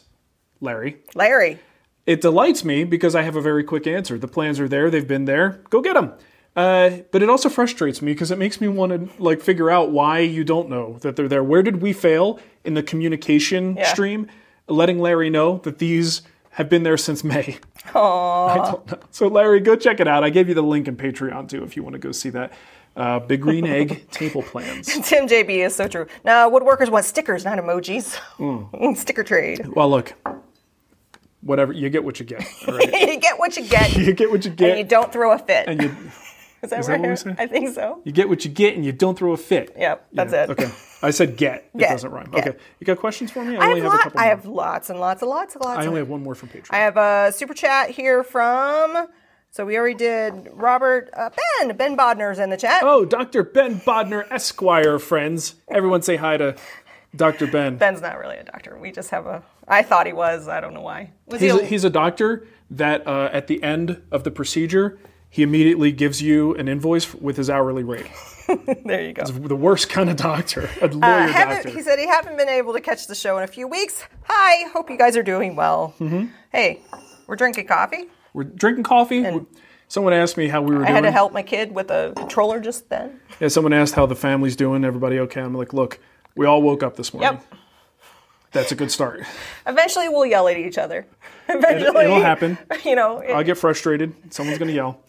[0.59, 0.97] Larry.
[1.13, 1.59] Larry.
[2.05, 4.17] It delights me because I have a very quick answer.
[4.17, 5.61] The plans are there; they've been there.
[5.69, 6.13] Go get them.
[6.55, 9.91] Uh, but it also frustrates me because it makes me want to like figure out
[9.91, 11.43] why you don't know that they're there.
[11.43, 13.87] Where did we fail in the communication Yeah.
[13.91, 14.27] stream?
[14.67, 17.57] Letting Larry know that these have been there since May.
[17.93, 18.99] I don't know.
[19.11, 20.23] So Larry, go check it out.
[20.23, 22.53] I gave you the link in Patreon too if you want to go see that.
[22.95, 24.87] Uh, Big Green Egg table plans.
[25.07, 26.07] Tim JB is so true.
[26.23, 28.15] Now, woodworkers want stickers, not emojis.
[28.37, 28.93] Hmm.
[28.95, 29.67] Sticker trade.
[29.75, 30.13] Well, look,
[31.41, 32.43] whatever you get, what you get.
[32.67, 32.91] Right?
[32.91, 34.69] you get what you get, you get what you get.
[34.71, 35.67] and you don't throw a fit.
[35.67, 35.89] and you.
[36.63, 37.39] is that is that what?
[37.39, 38.01] I think so.
[38.05, 39.73] You get what you get, and you don't throw a fit.
[39.77, 40.49] Yep, that's Yeah, it.
[40.51, 40.71] Okay.
[41.03, 41.69] I said get.
[41.75, 42.31] It doesn't rhyme.
[42.31, 42.47] get.
[42.47, 42.57] Okay.
[42.79, 43.57] You got questions for me?
[43.57, 44.29] I only have, have, a lot, couple I more.
[44.35, 45.79] have lots and lots and lots and lots.
[45.79, 46.67] I only have one more from Patreon.
[46.71, 49.07] I have a super chat here from.
[49.55, 51.29] So we already did Robert uh,
[51.61, 51.77] Ben.
[51.77, 52.81] Ben Bodner's in the chat.
[52.83, 53.41] oh, Dr.
[53.41, 55.55] Ben Bodner, Esquire, friends.
[55.69, 56.57] Everyone say hi to
[57.15, 57.47] Dr.
[57.47, 57.77] Ben.
[57.77, 58.77] Ben's not really a doctor.
[58.77, 59.41] We just have a.
[59.65, 60.49] I thought he was.
[60.49, 61.11] I don't know why.
[61.27, 61.59] Was He's he?
[61.61, 66.21] a, he's a doctor that uh, at the end of the procedure, he immediately gives
[66.21, 68.07] you an invoice with his hourly rate.
[68.83, 69.23] there you go.
[69.23, 71.69] The worst kind of doctor, a lawyer Uh, doctor.
[71.69, 74.03] he said he haven't been able to catch the show in a few weeks.
[74.23, 75.93] Hi, hope you guys are doing well.
[76.01, 76.25] Mm-hmm.
[76.51, 76.81] Hey,
[77.25, 78.09] we're drinking coffee.
[78.35, 79.25] We're drinking coffee.
[79.87, 80.95] Someone asked me how we were I doing.
[80.95, 83.19] had to help my kid with a controller just then.
[83.39, 84.83] Yeah, someone asked how the family's doing.
[84.83, 85.39] Everybody okay?
[85.41, 85.99] I'm like, look,
[86.35, 87.39] we all woke up this morning.
[87.51, 87.59] Yep.
[88.51, 89.21] That's a good start.
[89.65, 91.05] Eventually, we'll yell at each other.
[91.47, 92.57] Eventually, it'll happen.
[92.83, 94.13] You know, it- I get frustrated.
[94.33, 95.01] Someone's going to yell.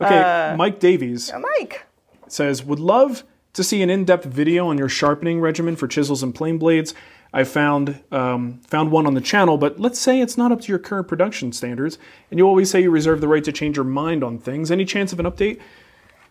[0.00, 1.84] Okay, uh, Mike Davies Mike.
[2.28, 6.32] says, would love to see an in-depth video on your sharpening regimen for chisels and
[6.34, 6.94] plane blades.
[7.32, 10.68] I found um, found one on the channel, but let's say it's not up to
[10.68, 11.98] your current production standards,
[12.30, 14.70] and you always say you reserve the right to change your mind on things.
[14.70, 15.60] Any chance of an update?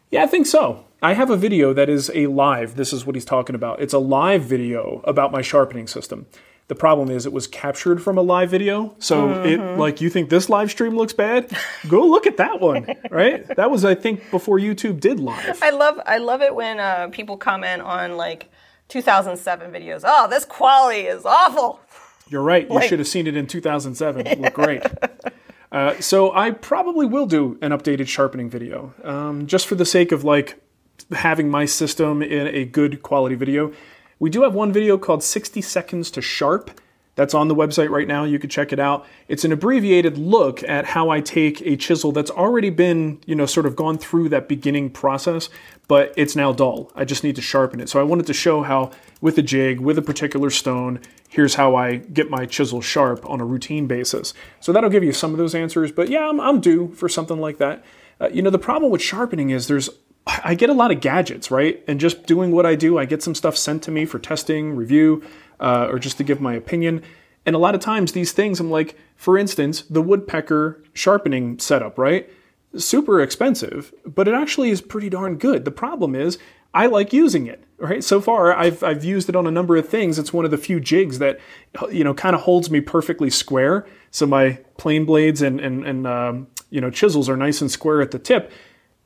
[0.10, 0.86] Yeah, I think so.
[1.02, 2.76] I have a video that is a live.
[2.76, 3.82] This is what he's talking about.
[3.82, 6.26] It's a live video about my sharpening system.
[6.68, 8.94] The problem is it was captured from a live video.
[9.00, 11.56] So it like you think this live stream looks bad?
[11.88, 13.48] Go look at that one, right?
[13.56, 15.60] That was I think before YouTube did live.
[15.62, 18.52] I love I love it when uh, people comment on like
[18.90, 20.02] 2007 videos.
[20.04, 21.80] Oh, this quality is awful.
[22.30, 22.68] You're right.
[22.68, 24.28] You Like- should have seen it in 2007.
[24.28, 24.84] It looked great.
[25.70, 30.14] Uh, so I probably will do an updated sharpening video, um, just for the sake
[30.14, 30.62] of like
[31.12, 33.74] having my system in a good quality video.
[34.18, 36.72] We do have one video called 60 Seconds to Sharp
[37.18, 38.26] That's on the website right now.
[38.26, 39.08] You can check it out.
[39.28, 43.48] It's an abbreviated look at how I take a chisel that's already been, you know,
[43.48, 45.50] sort of gone through that beginning process,
[45.88, 46.92] but it's now dull.
[46.96, 47.90] I just need to sharpen it.
[47.90, 51.76] So I wanted to show how, with a jig, with a particular stone, here's how
[51.76, 54.36] I get my chisel sharp on a routine basis.
[54.60, 55.92] So that'll give you some of those answers.
[55.92, 57.84] But yeah, I'm, I'm due for something like that.
[58.22, 59.90] Uh, you know, the problem with sharpening is there's
[60.44, 61.82] I get a lot of gadgets, right?
[61.88, 64.76] And just doing what I do, I get some stuff sent to me for testing,
[64.76, 65.24] review,
[65.60, 67.04] uh, or just to give my opinion.
[67.46, 71.98] And a lot of times, these things, I'm like, for instance, the woodpecker sharpening setup,
[71.98, 72.30] right?
[72.76, 75.64] Super expensive, but it actually is pretty darn good.
[75.64, 76.38] The problem is,
[76.74, 78.04] I like using it, right?
[78.04, 80.20] So far, I've, I've used it on a number of things.
[80.20, 81.40] It's one of the few jigs that,
[81.90, 83.88] you know, kind of holds me perfectly square.
[84.12, 88.02] So my plane blades and, and, and um, you know, chisels are nice and square
[88.02, 88.52] at the tip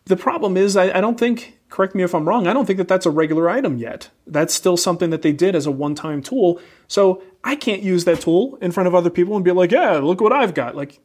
[0.05, 2.77] the problem is, I, I, don't think, correct me if I'm wrong, I don't think
[2.77, 4.09] that that's a regular item yet.
[4.27, 6.61] That's still something that they did as a one time tool.
[6.87, 9.93] So I can't use that tool in front of other people and be like, yeah,
[9.93, 10.75] look what I've got.
[10.75, 10.99] Like,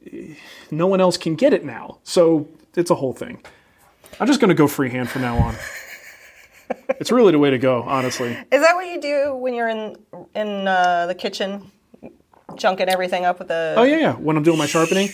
[0.70, 1.98] no one else can get it now.
[2.02, 3.42] So it's a whole thing.
[4.20, 5.54] I'm just going to go freehand from now on.
[6.88, 8.32] it's really the way to go, honestly.
[8.50, 9.96] Is that what you do when you're in
[10.34, 11.70] in uh, the kitchen,
[12.56, 13.74] chunking everything up with the?
[13.76, 14.12] Oh yeah, yeah.
[14.14, 15.10] When I'm doing my sharpening,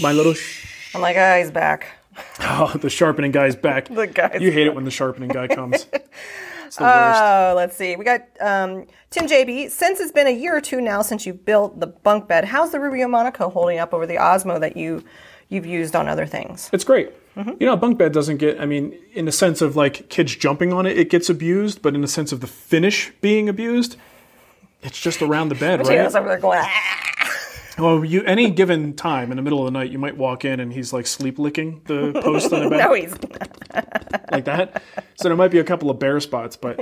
[0.00, 0.34] my little.
[0.94, 1.88] I'm like, ah, oh, he's back.
[2.40, 3.88] Oh, the sharpening guy's back.
[3.88, 4.72] the guy's You hate back.
[4.72, 5.86] it when the sharpening guy comes.
[6.80, 7.94] Oh, uh, let's see.
[7.96, 9.70] We got um, Tim JB.
[9.70, 12.72] Since it's been a year or two now since you built the bunk bed, how's
[12.72, 15.04] the Rubio Monocoat holding up over the Osmo that you
[15.48, 16.70] you've used on other things?
[16.72, 17.12] It's great.
[17.36, 17.52] Mm-hmm.
[17.60, 20.34] You know, a bunk bed doesn't get, I mean, in the sense of like kids
[20.36, 23.96] jumping on it, it gets abused, but in the sense of the finish being abused,
[24.82, 26.10] it's just around the bed, right?
[26.10, 26.62] so they're going.
[27.78, 30.60] Well, you any given time in the middle of the night, you might walk in
[30.60, 32.78] and he's like sleep licking the post on the bed.
[32.84, 33.12] No, he's
[34.30, 34.82] like that.
[35.16, 36.78] So there might be a couple of bare spots, but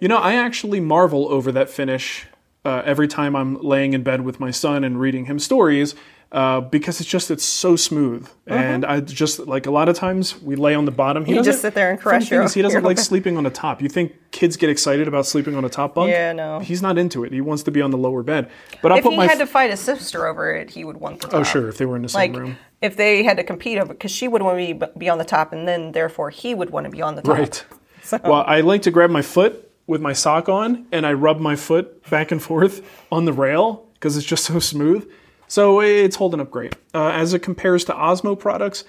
[0.00, 2.26] you know, I actually marvel over that finish
[2.64, 5.94] uh, every time I'm laying in bed with my son and reading him stories.
[6.30, 10.38] Uh, because it's just it's so smooth, and I just like a lot of times
[10.42, 11.24] we lay on the bottom.
[11.24, 13.02] He You just sit there and crush your- He doesn't your like bed.
[13.02, 13.80] sleeping on the top.
[13.80, 16.10] You think kids get excited about sleeping on a top bunk?
[16.10, 16.58] Yeah, no.
[16.58, 17.32] He's not into it.
[17.32, 18.50] He wants to be on the lower bed.
[18.82, 20.98] But I'll if put he my had to fight his sister over it, he would
[20.98, 21.40] want the top.
[21.40, 22.58] oh sure if they were in the same Like room.
[22.82, 25.24] if they had to compete over, because she would want to be, be on the
[25.24, 27.38] top, and then therefore he would want to be on the top.
[27.38, 27.64] Right.
[28.22, 31.56] Well, I like to grab my foot with my sock on and I rub my
[31.56, 35.10] foot back and forth on the rail because it's just so smooth.
[35.48, 36.76] So it's holding up great.
[36.94, 38.84] Uh, as it compares to Osmo products,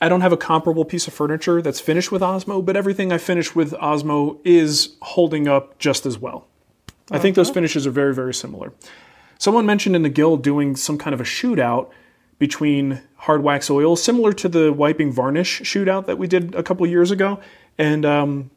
[0.00, 3.18] I don't have a comparable piece of furniture that's finished with Osmo, but everything I
[3.18, 6.48] finish with Osmo is holding up just as well.
[7.10, 8.72] I think those finishes are very, very similar.
[9.38, 11.90] Someone mentioned in the guild doing some kind of a shootout
[12.38, 16.86] between hard wax oil, similar to the wiping varnish shootout that we did a couple
[16.86, 17.38] years ago.
[17.78, 18.50] And um,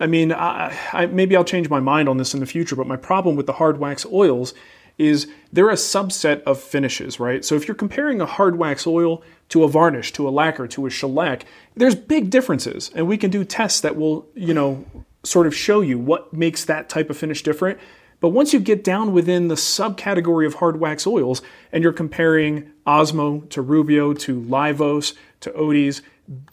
[0.00, 2.86] I mean, I, I, maybe I'll change my mind on this in the future, but
[2.86, 4.54] my problem with the hard wax oils
[4.96, 7.44] is they're a subset of finishes, right?
[7.44, 10.86] So if you're comparing a hard wax oil to a varnish, to a lacquer, to
[10.86, 11.44] a shellac,
[11.76, 14.84] there's big differences, and we can do tests that will, you know,
[15.22, 17.78] sort of show you what makes that type of finish different.
[18.20, 22.70] But once you get down within the subcategory of hard wax oils and you're comparing
[22.84, 26.02] Osmo to Rubio to Livos to Odie's,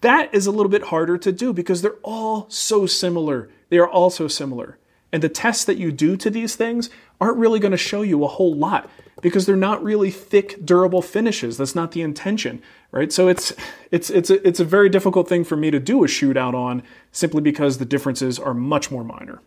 [0.02, 3.50] that is a little bit harder to do because they're all so similar.
[3.70, 4.78] They are all so similar.
[5.12, 6.90] And the tests that you do to these things
[7.22, 8.90] aren't really going to show you a whole lot
[9.22, 11.58] because they're not really thick, durable finishes.
[11.58, 12.62] That's not the intention,
[12.92, 13.12] right?
[13.12, 13.54] So it's
[13.92, 16.84] it's it's a, it's a very difficult thing for me to do a shootout on
[17.12, 19.42] simply because the differences are much more minor.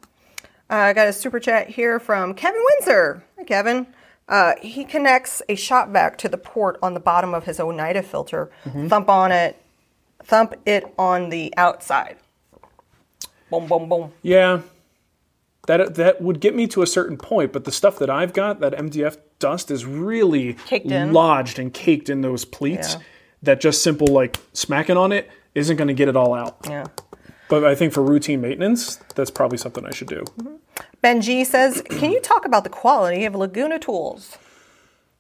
[0.71, 3.25] Uh, I got a super chat here from Kevin Windsor.
[3.37, 3.87] Hi, Kevin.
[4.29, 8.03] Uh, he connects a shop vac to the port on the bottom of his Oneida
[8.03, 8.51] filter.
[8.65, 8.89] Mm-hmm.
[8.89, 9.63] Thump on it.
[10.29, 12.19] Thump it on the outside.
[13.51, 14.13] Boom, boom, boom.
[14.23, 14.61] Yeah,
[15.67, 18.61] that that would get me to a certain point, but the stuff that I've got,
[18.61, 22.95] that MDF dust, is really lodged and caked in those pleats.
[22.95, 23.01] Yeah.
[23.43, 26.59] That just simple like smacking on it isn't going to get it all out.
[26.69, 26.89] Yeah.
[27.49, 30.25] But I think for routine maintenance, that's probably something I should do.
[30.39, 30.57] Mm-hmm.
[31.01, 34.37] Ben G says, "Can you talk about the quality of Laguna tools?"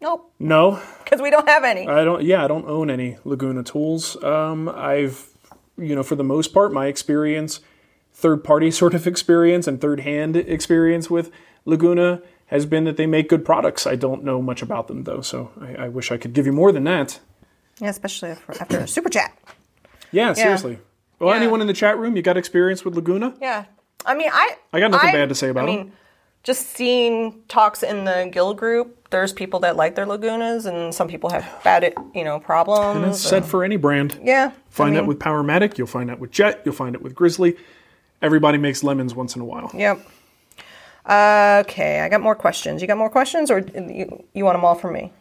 [0.01, 1.89] Nope, No, because we don't have any.
[1.89, 2.23] I don't.
[2.23, 4.23] Yeah, I don't own any Laguna tools.
[4.23, 5.29] Um, I've,
[5.77, 7.61] you know, for the most part, my experience,
[8.13, 11.33] third party sort of experience and third hand experience with
[11.65, 13.87] Laguna has been that they make good products.
[13.89, 16.53] I don't know much about them though, so I, I wish I could give you
[16.53, 17.19] more than that.
[17.81, 19.37] Yeah, especially after, after a super chat.
[20.13, 20.79] Yeah, seriously.
[21.19, 21.37] Well, Yeah.
[21.43, 23.35] anyone in the chat room, you got experience with Laguna?
[23.41, 23.65] Yeah,
[24.07, 25.93] I mean, I I got nothing bad to say about I them.
[26.43, 31.09] Just seeing talks in the guild group, there's people that like their Lagunas, and some
[31.09, 33.05] people have bad, you know, problems.
[33.07, 34.19] That's said for any brand.
[34.23, 35.79] yeah, Find I that mean, with Powermatic.
[35.79, 36.63] You'll find that with Jet.
[36.65, 37.57] You'll find it with Grizzly.
[38.23, 39.71] Everybody makes lemons once in a while.
[39.75, 40.01] Yep.
[41.07, 42.83] Uh, okay, I got more questions.
[42.83, 45.13] You got more questions, or you, you want them all from me?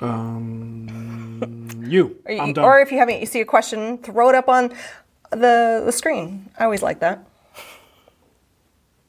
[0.00, 2.16] Um, you.
[2.26, 2.64] Or, you- I'm done.
[2.64, 4.70] or if you haven't, you see a question, throw it up on
[5.30, 6.48] the the screen.
[6.58, 7.24] I always like that.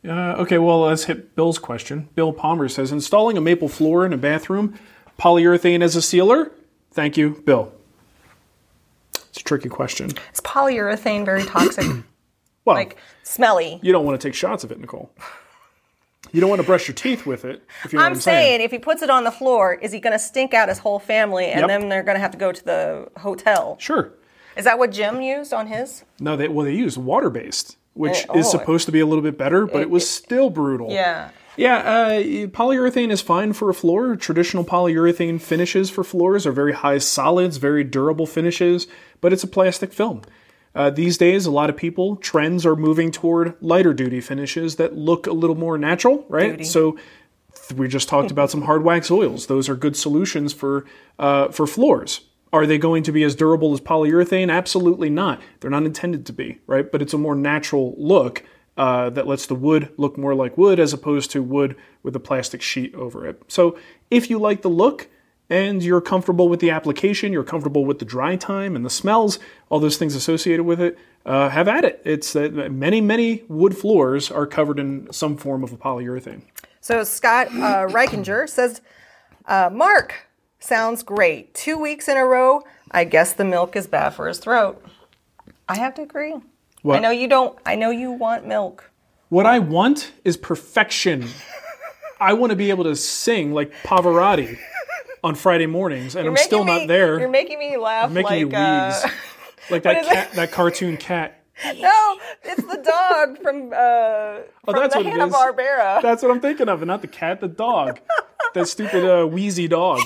[0.07, 2.07] Uh, okay, well, let's hit Bill's question.
[2.15, 4.79] Bill Palmer says installing a maple floor in a bathroom,
[5.19, 6.51] polyurethane as a sealer?
[6.91, 7.73] Thank you, Bill.
[9.15, 10.11] It's a tricky question.
[10.33, 11.85] Is polyurethane very toxic?
[12.65, 13.79] Well, like smelly?
[13.81, 15.09] you don't want to take shots of it, Nicole.
[16.33, 18.47] You don't want to brush your teeth with it, if you know I'm I'm saying,
[18.59, 18.61] saying.
[18.61, 20.99] if he puts it on the floor, is he going to stink out his whole
[20.99, 21.67] family, and Yep.
[21.69, 23.77] then they're going to have to go to the hotel?
[23.79, 24.11] Sure.
[24.57, 26.03] Is that what Jim used on his?
[26.19, 28.51] No, they well they used water based, which Eh, is oh.
[28.51, 30.89] supposed to be a little bit better, but it, was still brutal.
[30.89, 31.31] Yeah.
[31.57, 32.11] Yeah, uh,
[32.47, 34.15] polyurethane is fine for a floor.
[34.15, 38.87] Traditional polyurethane finishes for floors are very high solids, very durable finishes,
[39.19, 40.21] but it's a plastic film.
[40.73, 44.95] Uh, these days, a lot of people, trends are moving toward lighter duty finishes that
[44.95, 46.51] look a little more natural, right?
[46.51, 46.63] Duty.
[46.63, 46.97] So
[47.75, 49.47] we just talked about some hard wax oils.
[49.47, 50.85] Those are good solutions for
[51.17, 52.21] uh, for floors.
[52.51, 54.51] Are they going to be as durable as polyurethane?
[54.51, 55.41] Absolutely not.
[55.59, 56.91] They're not intended to be, right?
[56.91, 58.43] But it's a more natural look
[58.75, 62.19] uh, that lets the wood look more like wood as opposed to wood with a
[62.19, 63.41] plastic sheet over it.
[63.47, 63.77] So
[64.09, 65.09] if you like the look
[65.49, 69.37] and you're comfortable with the application, you're comfortable with the dry time and the smells,
[69.69, 72.01] all those things associated with it, uh, have at it.
[72.05, 76.43] It's uh, many, many wood floors are covered in some form of a polyurethane.
[76.81, 78.81] So Scott uh, Reichinger says,
[79.45, 80.28] uh, Mark,
[80.59, 81.53] sounds great.
[81.53, 82.61] Two weeks in a row.
[82.91, 84.83] I guess the milk is bad for his throat.
[85.67, 86.35] I have to agree.
[86.81, 86.97] What?
[86.97, 87.57] I know you don't.
[87.65, 88.89] I know you want milk.
[89.29, 91.27] What I want is perfection.
[92.19, 94.57] I want to be able to sing like Pavarotti
[95.23, 97.19] on Friday mornings, and I'm still me- not there.
[97.19, 99.13] You're making me laugh You're making like me uh, wheeze.
[99.69, 101.35] like that cat, that cartoon cat.
[101.77, 106.01] no, it's the dog from uh, from that's the Hanna Barbera.
[106.01, 107.99] That's what I'm thinking of, and not the cat, the dog.
[108.53, 109.99] that stupid uh, wheezy dog.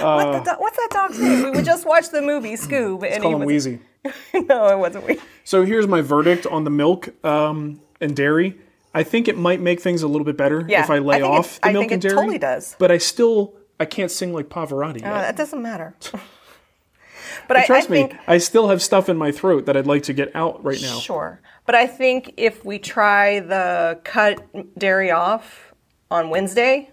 [0.00, 1.52] What the do- what's that dog's name?
[1.52, 3.80] We just watched the movie Scoob, and Call him was wheezy.
[4.34, 5.20] no, it wasn't Wheezy.
[5.44, 8.58] So here's my verdict on the milk um, and dairy.
[8.94, 11.26] I think it might make things a little bit better Yeah, if I lay think
[11.26, 12.16] it- off the I milk think and it dairy.
[12.20, 12.76] totally does.
[12.78, 15.02] But I still I can't sing like Pavarotti.
[15.04, 15.94] Uh, that doesn't matter.
[17.48, 19.86] but I, I Trust me, think I still have stuff in my throat that I'd
[19.86, 20.98] like to get out right now.
[20.98, 21.40] Sure.
[21.66, 24.40] But I think if we try the cut
[24.78, 25.72] dairy off
[26.10, 26.90] on Wednesday,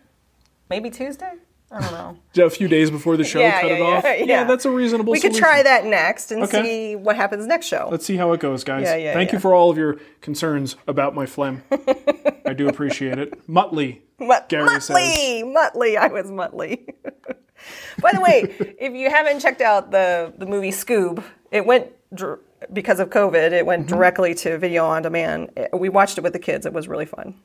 [0.69, 1.31] maybe Tuesday?
[1.69, 2.17] I don't know.
[2.45, 4.03] A few days before the show, yeah, cut yeah, it off.
[4.05, 4.43] yeah, yeah.
[4.45, 5.11] that's a reasonable.
[5.11, 6.63] We could try that next and Okay.
[6.63, 7.89] see what happens next show.
[7.91, 8.83] Let's see how it goes, guys.
[8.83, 11.63] Yeah, yeah, Thank you for all of your concerns about my phlegm.
[12.45, 13.45] I do appreciate it.
[13.49, 14.95] Muttley, Mut- Gary says.
[14.95, 16.87] Muttley, Muttley, I was Muttley.
[18.01, 22.39] By the way, if you haven't checked out the the movie Scoob, it went dr-
[22.71, 23.51] because of COVID.
[23.51, 23.95] It went Mm-hmm.
[23.95, 25.49] directly to video on demand.
[25.73, 26.65] We watched it with the kids.
[26.65, 27.35] It was really fun.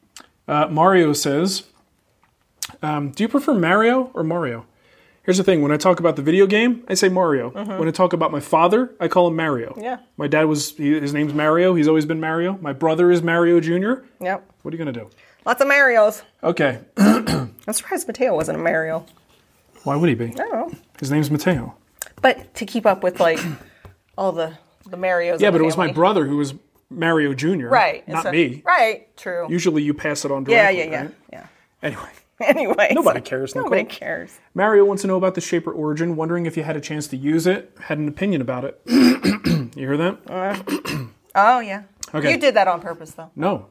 [0.47, 1.65] Uh, Mario says,
[2.83, 4.67] um, "Do you prefer Mario or Mario?"
[5.25, 7.51] Here's the thing: when I talk about the video game, I say Mario.
[7.51, 9.71] When I talk about my father, I call him Mario.
[9.71, 9.83] Mm-hmm.
[9.83, 9.99] Yeah.
[10.17, 11.75] My dad was he, his name's Mario.
[11.75, 12.59] He's always been Mario.
[12.61, 14.05] My brother is Mario Jr.
[14.21, 14.51] Yep.
[14.63, 15.09] What are you gonna do?
[15.45, 16.23] Lots of Marios.
[16.43, 16.81] Okay.
[16.97, 19.07] I'm surprised Mateo wasn't a Mario.
[19.85, 20.27] Why would he be?
[20.27, 20.73] I don't know.
[21.01, 21.75] His name's Mateo.
[22.21, 23.39] But to keep up with like
[24.19, 24.55] all the
[24.87, 25.41] the Marios.
[25.41, 26.55] Yeah, but it was my brother who was
[26.91, 27.69] Mario Jr.
[27.69, 28.07] Right.
[28.09, 28.63] Not so- me.
[28.65, 29.17] Right.
[29.17, 29.47] True.
[29.49, 30.79] Usually you pass it on yeah, directly.
[30.79, 31.15] yeah, yeah, right?
[31.33, 31.47] yeah.
[31.83, 32.11] Anyway,
[32.53, 32.93] Anyway.
[32.93, 33.71] Nobody cares, Nicole.
[33.71, 34.39] Nobody cares.
[34.55, 37.17] Mario wants to know about the Shaper Origin, wondering if you had a chance to
[37.17, 38.81] use it, had an opinion about it.
[38.87, 40.19] you hear that?
[40.29, 41.83] Uh, oh yeah.
[42.15, 42.33] Okay.
[42.33, 43.31] You did that on purpose though.
[43.37, 43.67] No.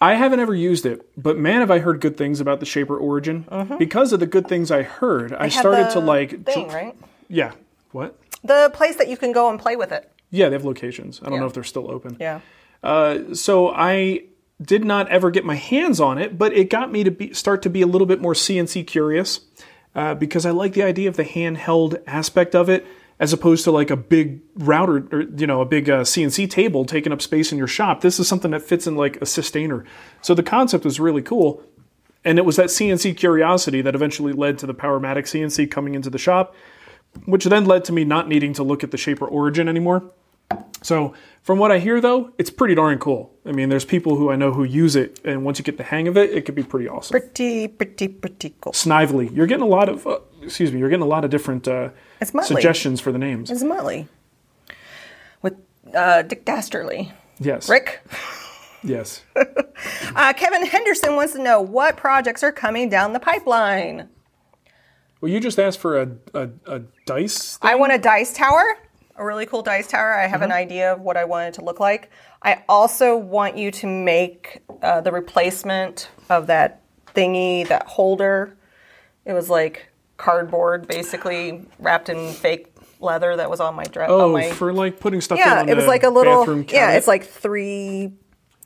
[0.00, 2.96] I haven't ever used it, but man, have I heard good things about the Shaper
[2.96, 3.44] Origin.
[3.50, 3.78] Mm-hmm.
[3.78, 6.44] Because of the good things I heard, I started to like.
[6.44, 6.96] thing, right?
[7.28, 7.52] Yeah.
[7.90, 8.16] What?
[8.44, 10.10] The place that you can go and play with it.
[10.30, 11.20] Yeah, they have locations.
[11.20, 11.40] I don't Yeah.
[11.40, 12.16] know if they're still open.
[12.20, 12.40] Yeah.
[12.82, 14.24] Uh, so I
[14.60, 17.62] did not ever get my hands on it, but it got me to be, start
[17.62, 19.40] to be a little bit more CNC curious
[19.94, 22.86] uh, because I like the idea of the handheld aspect of it
[23.20, 26.84] as opposed to like a big router or you know a big uh, CNC table
[26.84, 28.00] taking up space in your shop.
[28.00, 29.84] This is something that fits in like a sustainer.
[30.22, 31.62] So the concept was really cool.
[32.24, 36.10] And it was that CNC curiosity that eventually led to the Powermatic CNC coming into
[36.10, 36.54] the shop,
[37.26, 40.10] which then led to me not needing to look at the Shaper Origin anymore.
[40.82, 43.34] So, from what I hear though, it's pretty darn cool.
[43.44, 45.82] I mean, there's people who I know who use it, and once you get the
[45.84, 47.18] hang of it, it could be pretty awesome.
[47.18, 48.72] Pretty, pretty, pretty cool.
[48.72, 51.66] Snively, you're getting a lot of, uh, excuse me, you're getting a lot of different
[51.66, 51.90] uh,
[52.42, 53.50] suggestions for the names.
[53.50, 54.06] It's Muttley.
[55.42, 55.54] With
[55.94, 57.12] uh, Dick Dastardly.
[57.38, 57.68] yes.
[57.68, 58.00] Rick.
[58.82, 59.22] Yes.
[60.16, 64.08] Uh, Kevin Henderson wants to know what projects are coming down the pipeline.
[65.20, 67.58] Well, you just asked for a, a, a dice.
[67.62, 68.64] I want a dice tower.
[69.18, 70.14] A really cool dice tower.
[70.14, 72.10] I have an idea of what I want it to look like.
[72.42, 76.82] I also want you to make uh, the replacement of that
[77.14, 78.56] thingy, that holder.
[79.24, 84.08] It was like cardboard, basically wrapped in fake leather that was on my dress.
[84.10, 85.38] Oh, my, for like putting stuff.
[85.38, 86.40] yeah, it was like a little.
[86.40, 88.12] bathroom Yeah, it's like three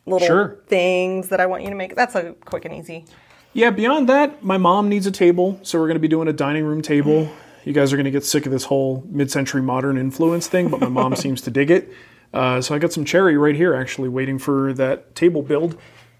[0.06, 0.58] little Sure.
[0.66, 1.94] things that I want you to make.
[1.96, 3.06] That's a quick and easy.
[3.54, 6.32] Yeah, beyond that, my mom needs a table, so we're going to be doing a
[6.32, 7.30] dining room table.
[7.64, 10.80] You guys are going to get sick of this whole mid-century modern influence thing, but
[10.80, 11.92] my mom seems to dig it.
[12.32, 15.78] Uh, so I got some cherry right here, actually, waiting for that table build.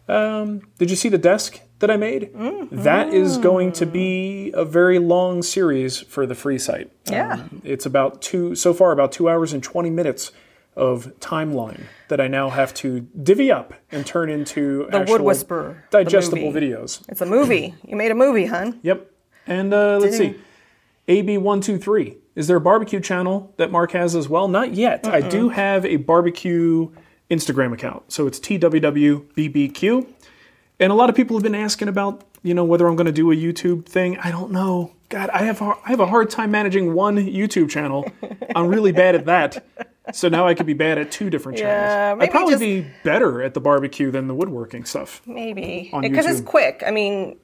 [0.08, 2.30] Um, did you see the desk that I made?
[2.70, 6.92] That is going to be a very long series for the free site.
[7.10, 7.34] Yeah.
[7.34, 10.32] Um, it's about two, so far, about two hours and 20 minutes
[10.76, 15.84] of timeline that I now have to divvy up and turn into The Wood Whisperer,
[15.90, 17.02] digestible videos.
[17.08, 17.74] It's a movie.
[17.86, 18.80] You made a movie, hun.
[18.82, 19.10] Yep.
[19.46, 20.36] And uh, let's see.
[21.08, 22.16] AB123.
[22.34, 24.48] Is there a barbecue channel that Mark has as well?
[24.48, 25.06] Not yet.
[25.06, 26.90] I do have a barbecue
[27.30, 28.10] Instagram account.
[28.12, 30.06] So it's TWWBBQ.
[30.80, 33.12] And a lot of people have been asking about, you know, whether I'm going to
[33.12, 34.18] do a YouTube thing.
[34.18, 34.92] I don't know.
[35.10, 38.10] God, I have I have a hard time managing one YouTube channel.
[38.56, 39.64] I'm really bad at that.
[40.14, 42.18] So now I could be bad at two different channels.
[42.18, 45.20] maybe I'd probably just- be better at the barbecue than the woodworking stuff.
[45.26, 46.82] Maybe because it's quick.
[46.84, 47.36] I mean,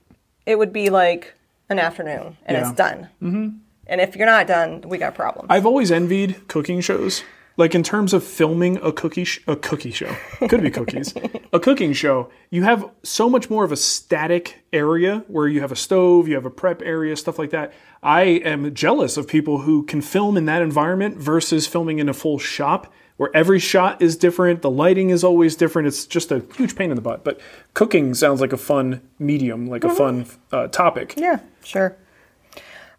[0.47, 1.35] it would be like
[1.69, 2.69] an afternoon and Yeah.
[2.69, 3.09] it's done.
[3.23, 3.49] Mm-hmm.
[3.87, 5.47] And if you're not done, we got problems.
[5.51, 7.23] I've always envied cooking shows.
[7.57, 10.15] Like in terms of filming a cookie sh- a cookie show,
[10.49, 11.13] could be cookies,
[11.53, 12.31] a cooking show.
[12.51, 16.37] You have so much more of a static area where you have a stove, you
[16.37, 17.73] have a prep area, stuff like that.
[18.01, 22.15] I am jealous of people who can film in that environment versus filming in a
[22.15, 25.87] full shop where every shot is different, the lighting is always different.
[25.89, 27.25] It's just a huge pain in the butt.
[27.25, 27.41] But
[27.75, 31.15] cooking sounds like a fun medium, like a fun uh, topic.
[31.17, 31.97] yeah, sure.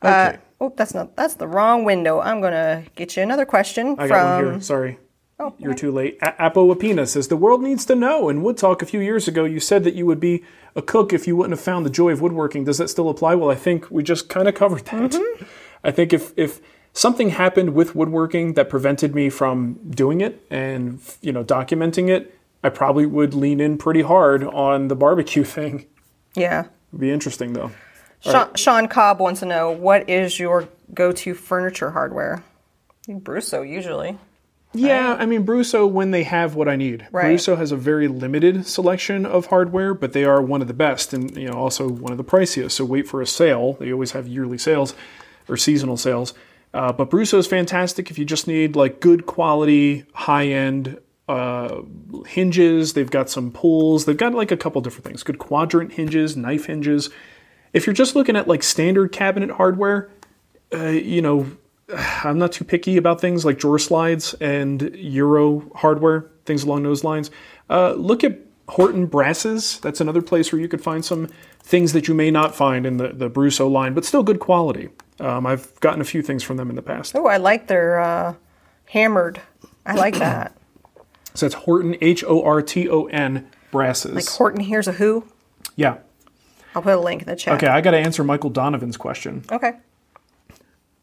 [0.03, 0.37] Okay.
[0.61, 1.15] Oh, that's not.
[1.15, 2.19] That's the wrong window.
[2.19, 4.09] I'm gonna get you another question I from.
[4.09, 4.61] got one here.
[4.61, 4.99] Sorry.
[5.41, 6.17] Oh, You're too late.
[6.21, 8.27] A- Apo Apina says the world needs to know.
[8.27, 10.43] In Wood Talk a few years ago, you said that you would be
[10.75, 12.65] a cook if you wouldn't have found the joy of woodworking.
[12.65, 13.35] Does that still apply?
[13.35, 15.11] Well, I think we just kind of covered that.
[15.11, 15.43] Mm-hmm.
[15.81, 16.59] I think if if
[16.93, 22.37] something happened with woodworking that prevented me from doing it and you know documenting it,
[22.63, 25.85] I probably would lean in pretty hard on the barbecue thing.
[26.35, 26.65] Yeah.
[26.89, 27.71] It'd be interesting though.
[28.21, 32.43] Sean, Sean Cobb wants to know what is your go-to furniture hardware?
[33.07, 34.17] Brusso usually.
[34.73, 37.07] Yeah, I mean Brusso when they have what I need.
[37.11, 37.25] Right.
[37.25, 41.13] Brusso has a very limited selection of hardware, but they are one of the best
[41.13, 42.71] and you know also one of the priciest.
[42.71, 43.73] So wait for a sale.
[43.73, 44.93] They always have yearly sales
[45.47, 46.33] or seasonal sales.
[46.73, 51.81] Uh, but Brusso is fantastic if you just need like good quality, high end uh,
[52.27, 52.93] hinges.
[52.93, 54.05] They've got some pulls.
[54.05, 55.23] They've got like a couple different things.
[55.23, 57.09] Good quadrant hinges, knife hinges.
[57.73, 60.09] If you're just looking at like standard cabinet hardware,
[60.73, 61.49] uh, you know,
[62.23, 67.03] I'm not too picky about things like drawer slides and Euro hardware, things along those
[67.03, 67.31] lines.
[67.69, 69.79] Uh, look at Horton Brasses.
[69.79, 71.29] That's another place where you could find some
[71.61, 74.89] things that you may not find in the, the Brusso line, but still good quality.
[75.19, 77.15] Um, I've gotten a few things from them in the past.
[77.15, 78.35] Oh, I like their uh,
[78.85, 79.41] hammered.
[79.85, 80.55] I like that.
[81.35, 84.15] So that's Horton, H O R T O N Brasses.
[84.15, 85.25] Like Horton, here's a who.
[85.75, 85.97] yeah.
[86.75, 87.55] I'll put a link in the chat.
[87.55, 89.43] Okay, I got to answer Michael Donovan's question.
[89.51, 89.73] Okay.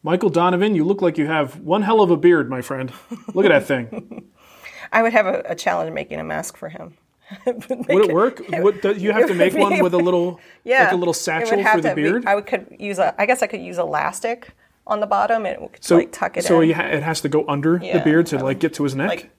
[0.01, 2.93] Michael Donovan, you look like you have one hell of a beard, my friend.
[3.33, 4.29] Look at that thing.
[4.93, 6.95] I would have a, a challenge making a mask for him.
[7.45, 8.41] Would it work?
[8.49, 10.85] Would, do you have to make one with a little, Yeah.
[10.85, 12.25] like a little satchel for the to be- beard?
[12.25, 13.19] I would could use a.
[13.19, 14.49] I guess I could use elastic
[14.85, 16.69] on the bottom and it would so like tuck it so in.
[16.71, 19.09] it has to go under the beard to I like get to his neck.
[19.09, 19.29] like-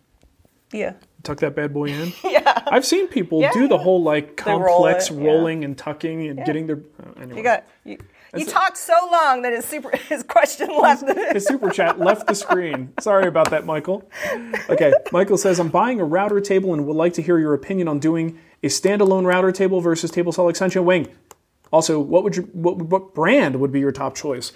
[0.70, 0.92] yeah.
[1.22, 2.12] tuck that bad boy in.
[2.22, 5.26] yeah, I've seen people Yeah, do the whole like roll complex it, yeah.
[5.26, 6.76] rolling and tucking and getting their.
[7.02, 7.36] Uh, anyway.
[7.38, 7.98] You got you.
[8.36, 11.04] You talked so long that his super his question left.
[11.32, 12.92] His super chat left the screen.
[13.00, 14.08] Sorry about that, Michael.
[14.68, 17.88] Okay, Michael says, I'm buying a router table and would like to hear your opinion
[17.88, 21.08] on doing a standalone router table versus table saw extension wing.
[21.72, 24.52] Also, what would you, what, what brand would be your top choice?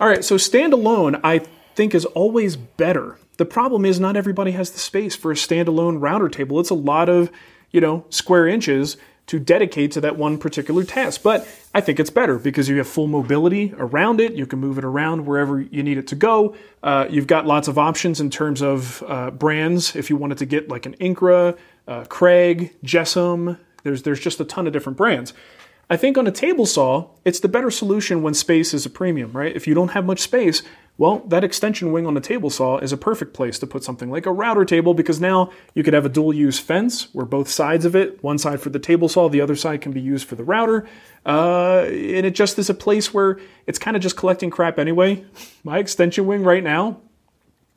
[0.00, 1.40] All right, so standalone, I
[1.74, 3.18] think, is always better.
[3.38, 6.60] The problem is not everybody has the space for a standalone router table.
[6.60, 7.30] It's a lot of,
[7.70, 8.96] you know, square inches
[9.26, 11.22] to dedicate to that one particular task.
[11.22, 14.34] But I think it's better because you have full mobility around it.
[14.34, 16.54] You can move it around wherever you need it to go.
[16.82, 19.96] Uh, you've got lots of options in terms of uh, brands.
[19.96, 21.56] If you wanted to get like an Incra,
[21.86, 25.32] uh, Kreg, JessEm, there's there's just a ton of different brands.
[25.92, 29.30] I think on a table saw, it's the better solution when space is a premium,
[29.32, 29.54] right?
[29.54, 30.62] If you don't have much space,
[30.96, 34.10] well, that extension wing on a table saw is a perfect place to put something
[34.10, 37.46] like a router table because now you could have a dual use fence where both
[37.46, 40.26] sides of it, one side for the table saw, the other side can be used
[40.26, 40.88] for the router.
[41.26, 45.22] Uh, and it just is a place where it's kind of just collecting crap anyway.
[45.62, 47.02] My extension wing right now,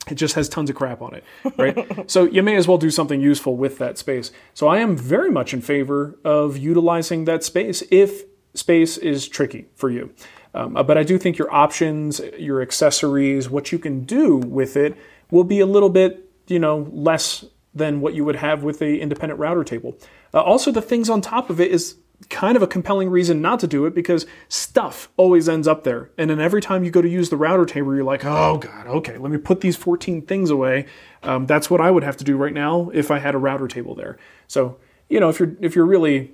[0.10, 1.24] It just has tons of crap on it,
[1.58, 2.10] right?
[2.12, 4.32] so you may as well do something useful with that space.
[4.53, 9.66] So I am very much in favor of utilizing that space if space is tricky
[9.76, 10.12] for you.
[10.53, 14.78] Um, uh, but I do think your options, your accessories, what you can do with
[14.78, 14.95] it
[15.32, 17.43] will be a little bit, you know, less
[17.74, 19.97] than what you would have with a independent router table.
[20.34, 21.97] Uh, also, the things on top of it is
[22.30, 26.09] kind of a compelling reason not to do it because stuff always ends up there.
[26.18, 28.88] And then every time you go to use the router table, you're like, oh God,
[28.88, 30.86] okay, let me put these 14 things away.
[31.24, 33.68] Um, that's what I would have to do right now if I had a router
[33.68, 34.18] table there.
[34.47, 34.78] So,
[35.09, 36.34] you know, if you're if you're really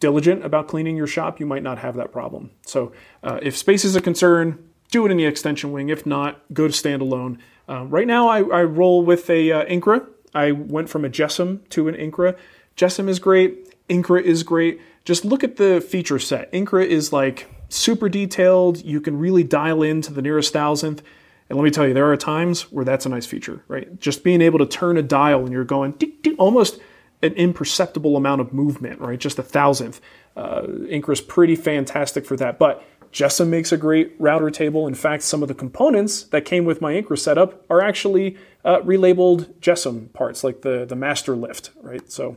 [0.00, 2.50] diligent about cleaning your shop, you might not have that problem.
[2.66, 5.88] So, uh, if space is a concern, do it in the extension wing.
[5.88, 7.38] If not, go to standalone.
[7.68, 10.06] Uh, right now, I, I, roll with a uh, Incra.
[10.32, 12.36] I went from a JessEm to an Incra.
[12.76, 13.88] JessEm is great.
[13.88, 16.52] Incra is great just look at the feature set.
[16.52, 18.84] Incra is like super detailed.
[18.84, 21.02] You can really dial into the nearest thousandth.
[21.48, 24.00] And let me tell you, there are times where that's a nice feature, right?
[24.00, 25.94] Just being able to turn a dial and you're going
[26.38, 26.80] almost
[27.22, 29.18] an imperceptible amount of movement, right?
[29.18, 30.00] Just a thousandth.
[30.36, 32.58] Uh, is pretty fantastic for that.
[32.58, 34.88] But JessEm makes a great router table.
[34.88, 38.80] In fact, some of the components that came with my Incra setup are actually uh,
[38.80, 42.10] relabeled JessEm parts, like the, the master lift, right?
[42.10, 42.36] So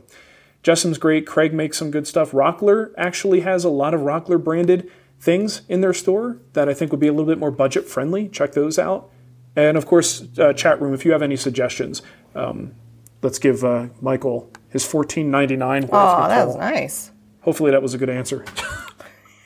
[0.62, 1.26] JessEm's great.
[1.26, 2.32] Kreg makes some good stuff.
[2.32, 6.90] Rockler actually has a lot of Rockler branded things in their store that I think
[6.90, 8.28] would be a little bit more budget friendly.
[8.28, 9.10] Check those out.
[9.56, 12.02] And of course, uh, chat room, if you have any suggestions,
[12.34, 12.74] um,
[13.22, 15.88] let's give uh, Michael his fourteen ninety nine.
[15.92, 17.10] Oh, that was nice.
[17.42, 18.44] Hopefully, that was a good answer.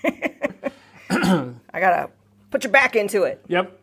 [1.11, 2.11] I gotta
[2.51, 3.43] put your back into it.
[3.49, 3.81] Yep.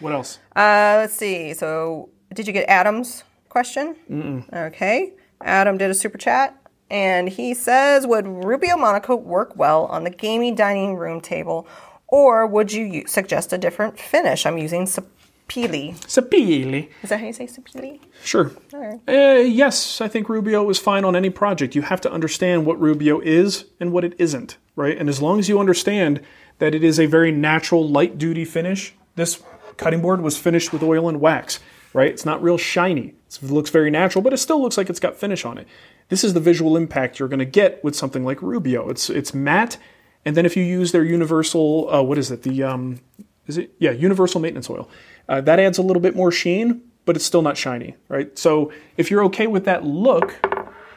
[0.00, 0.38] What else?
[0.54, 1.54] Uh, let's see.
[1.54, 3.96] So, did you get Adam's question?
[4.10, 4.52] Mm-mm.
[4.68, 5.12] Okay.
[5.42, 6.56] Adam did a super chat
[6.90, 11.66] and he says, Would Rubio Monocoat work well on the gaming dining room table
[12.08, 14.44] or would you suggest a different finish?
[14.44, 15.94] I'm using Sapele.
[16.00, 16.88] Sapele.
[17.02, 18.00] Is that how you say Sapele?
[18.24, 18.50] Sure.
[18.74, 21.76] Uh, yes, I think Rubio is fine on any project.
[21.76, 24.98] You have to understand what Rubio is and what it isn't, right?
[24.98, 26.20] And as long as you understand
[26.58, 29.40] that it is a very natural light duty finish, this
[29.76, 31.60] cutting board was finished with oil and wax
[31.92, 32.10] right?
[32.10, 33.14] It's not real shiny.
[33.28, 35.66] It looks very natural, but it still looks like it's got finish on it.
[36.08, 38.88] This is the visual impact you're going to get with something like Rubio.
[38.88, 39.78] It's it's matte,
[40.24, 42.42] and then if you use their universal, uh, what is it?
[42.42, 43.00] The um,
[43.46, 44.88] is it yeah universal maintenance oil.
[45.28, 48.36] Uh, that adds a little bit more sheen, but it's still not shiny, right?
[48.36, 50.40] So if you're okay with that look,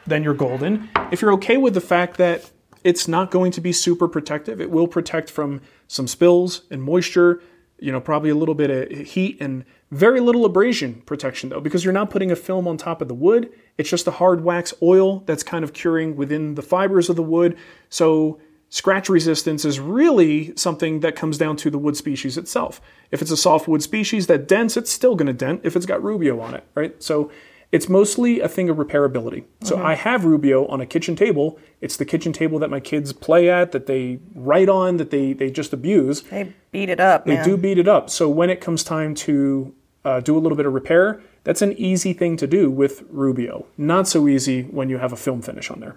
[0.06, 0.88] then you're golden.
[1.12, 2.50] If you're okay with the fact that
[2.82, 7.40] it's not going to be super protective, it will protect from some spills and moisture.
[7.80, 11.84] You know, probably a little bit of heat and very little abrasion protection though, because
[11.84, 13.52] you're not putting a film on top of the wood.
[13.78, 17.22] It's just a hard wax oil that's kind of curing within the fibers of the
[17.22, 17.56] wood.
[17.90, 22.80] So scratch resistance is really something that comes down to the wood species itself.
[23.10, 26.02] If it's a softwood species that dents, it's still going to dent if it's got
[26.02, 27.00] Rubio on it, right?
[27.02, 27.30] So
[27.74, 29.42] it's mostly a thing of repairability.
[29.64, 29.84] So mm-hmm.
[29.84, 31.58] I have Rubio on a kitchen table.
[31.80, 35.32] It's the kitchen table that my kids play at, that they write on, that they
[35.32, 36.22] they just abuse.
[36.22, 37.24] They beat it up.
[37.26, 37.44] They man.
[37.44, 38.10] do beat it up.
[38.10, 41.72] So when it comes time to uh, do a little bit of repair, that's an
[41.72, 43.66] easy thing to do with Rubio.
[43.76, 45.96] Not so easy when you have a film finish on there.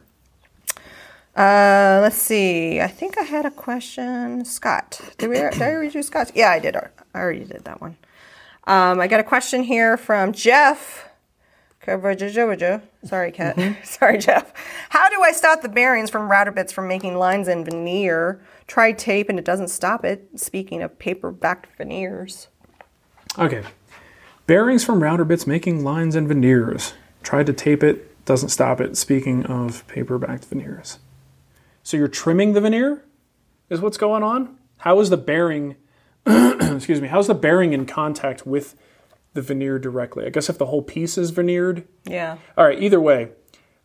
[1.35, 2.81] Uh, let's see.
[2.81, 4.43] I think I had a question.
[4.45, 6.31] Scott, did, we, did I read you Scott?
[6.33, 6.75] Yeah, I did.
[6.75, 7.97] I already did that one.
[8.65, 11.06] Um, I got a question here from Jeff.
[13.03, 13.55] Sorry, Kat.
[13.55, 13.73] Mm-hmm.
[13.83, 14.53] Sorry, Jeff.
[14.89, 18.41] How do I stop the bearings from router bits from making lines in veneer?
[18.67, 20.27] Try tape and it doesn't stop it.
[20.39, 22.47] Speaking of paper backed veneers.
[23.37, 23.63] Okay,
[24.47, 26.93] Bearings from router bits making lines and veneers.
[27.21, 28.95] Tried to tape it, doesn't stop it.
[28.95, 30.99] Speaking of paper backed veneers.
[31.83, 33.03] So you're trimming the veneer?
[33.69, 34.57] Is what's going on?
[34.77, 35.75] How is the bearing,
[36.25, 38.75] excuse me, how's the bearing in contact with
[39.37, 40.25] the veneer directly?
[40.25, 41.87] I guess if the whole piece is veneered?
[42.05, 42.37] Yeah.
[42.57, 43.29] All right, either way.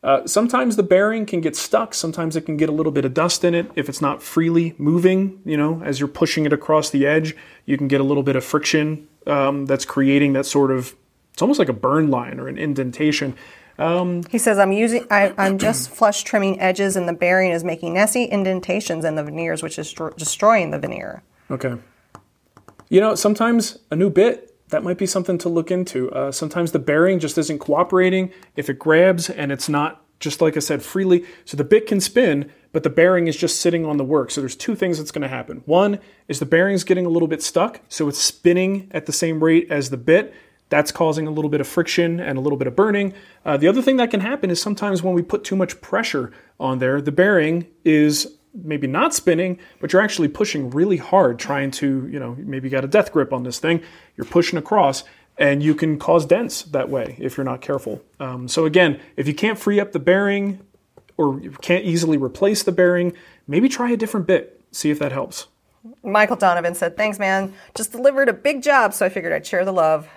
[0.02, 1.94] Uh, sometimes the bearing can get stuck.
[1.94, 3.70] Sometimes it can get a little bit of dust in it.
[3.76, 7.36] If it's not freely moving, you know, as you're pushing it across the edge,
[7.66, 10.96] you can get a little bit of friction um, that's creating that sort of
[11.32, 13.34] it's almost like a burn line or an indentation.
[13.78, 15.06] Um, he says, "I'm using.
[15.10, 19.24] I, am just flush trimming edges, and the bearing is making messy indentations in the
[19.24, 21.74] veneers, which is destroying the veneer." Okay.
[22.90, 26.10] You know, sometimes a new bit that might be something to look into.
[26.10, 28.32] Uh, sometimes the bearing just isn't cooperating.
[28.56, 32.00] If it grabs and it's not just like I said freely, so the bit can
[32.00, 34.30] spin, but the bearing is just sitting on the work.
[34.30, 35.62] So there's two things that's going to happen.
[35.66, 39.42] One is the bearing's getting a little bit stuck, so it's spinning at the same
[39.42, 40.32] rate as the bit.
[40.68, 43.12] That's causing a little bit of friction and a little bit of burning.
[43.44, 46.32] Uh, the other thing that can happen is sometimes when we put too much pressure
[46.58, 51.70] on there, the bearing is maybe not spinning, but you're actually pushing really hard, trying
[51.70, 53.82] to, you know, maybe you got a death grip on this thing,
[54.16, 55.04] you're pushing across,
[55.38, 58.02] and you can cause dents that way if you're not careful.
[58.20, 60.60] Um, so again, if you can't free up the bearing
[61.16, 63.14] or you can't easily replace the bearing,
[63.46, 64.60] maybe try a different bit.
[64.70, 65.46] See if that helps.
[66.02, 67.52] Michael Donovan said, "Thanks, man.
[67.74, 70.08] Just delivered a big job, so I figured I'd share the love."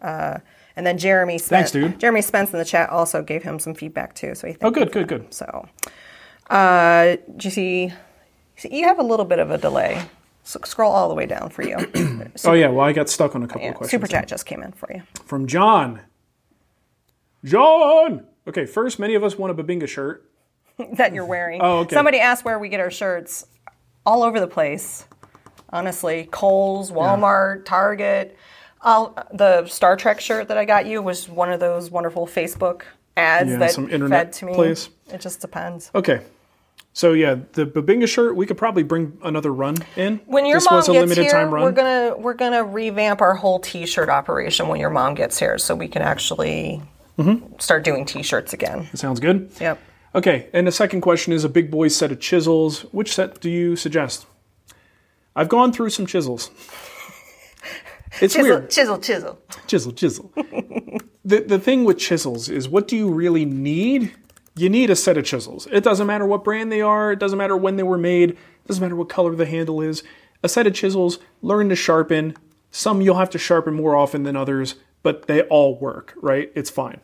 [0.00, 0.38] Uh,
[0.76, 2.00] and then Jeremy Spence, Thanks, dude.
[2.00, 4.34] Jeremy Spence in the chat also gave him some feedback too.
[4.34, 5.32] So he Oh, good, good, good.
[5.32, 5.68] So,
[6.52, 7.92] uh, do you see,
[8.56, 8.76] see?
[8.76, 10.02] You have a little bit of a delay.
[10.44, 11.76] So scroll all the way down for you.
[12.44, 13.90] Oh yeah, well I got stuck on a couple Yeah, of questions.
[13.92, 15.02] Super chat just came in for you.
[15.26, 16.00] from John.
[17.44, 18.26] John.
[18.48, 20.28] Okay, first, many of us want a Bubinga shirt.
[20.94, 21.60] that you're wearing.
[21.62, 21.94] Oh, okay.
[21.94, 23.46] Somebody asked where we get our shirts.
[24.04, 25.04] All over the place.
[25.70, 28.36] Honestly, Kohl's, Walmart, Target.
[28.80, 32.82] I'll, the Star Trek shirt that I got you was one of those wonderful Facebook
[33.16, 34.54] ads Yeah, that some internet fed to me.
[34.54, 34.88] place.
[35.12, 35.90] It just depends.
[35.94, 36.20] Okay.
[36.94, 40.18] So yeah, the Bubinga shirt we could probably bring another run in.
[40.26, 41.62] When your this mom was a gets limited here, time run.
[41.64, 45.74] we're gonna we're gonna revamp our whole T-shirt operation when your mom gets here, so
[45.74, 46.82] we can actually
[47.18, 47.58] Mm-hmm.
[47.58, 48.88] start doing T-shirts again.
[48.94, 49.50] Sounds good.
[49.60, 49.78] Yep.
[50.14, 52.82] Okay, and the second question is a big boy set of chisels.
[52.92, 54.26] Which set do you suggest?
[55.36, 56.50] I've gone through some chisels.
[58.20, 58.70] It's Chisel, weird.
[58.70, 59.38] chisel, chisel.
[59.66, 60.30] Chisel, chisel.
[61.24, 64.12] the the thing with chisels is what do you really need?
[64.54, 65.66] You need a set of chisels.
[65.72, 68.66] It doesn't matter what brand they are, it doesn't matter when they were made, it
[68.66, 70.02] doesn't matter what color the handle is.
[70.42, 72.36] A set of chisels, learn to sharpen.
[72.70, 76.50] Some you'll have to sharpen more often than others, but they all work, right?
[76.54, 77.00] It's fine.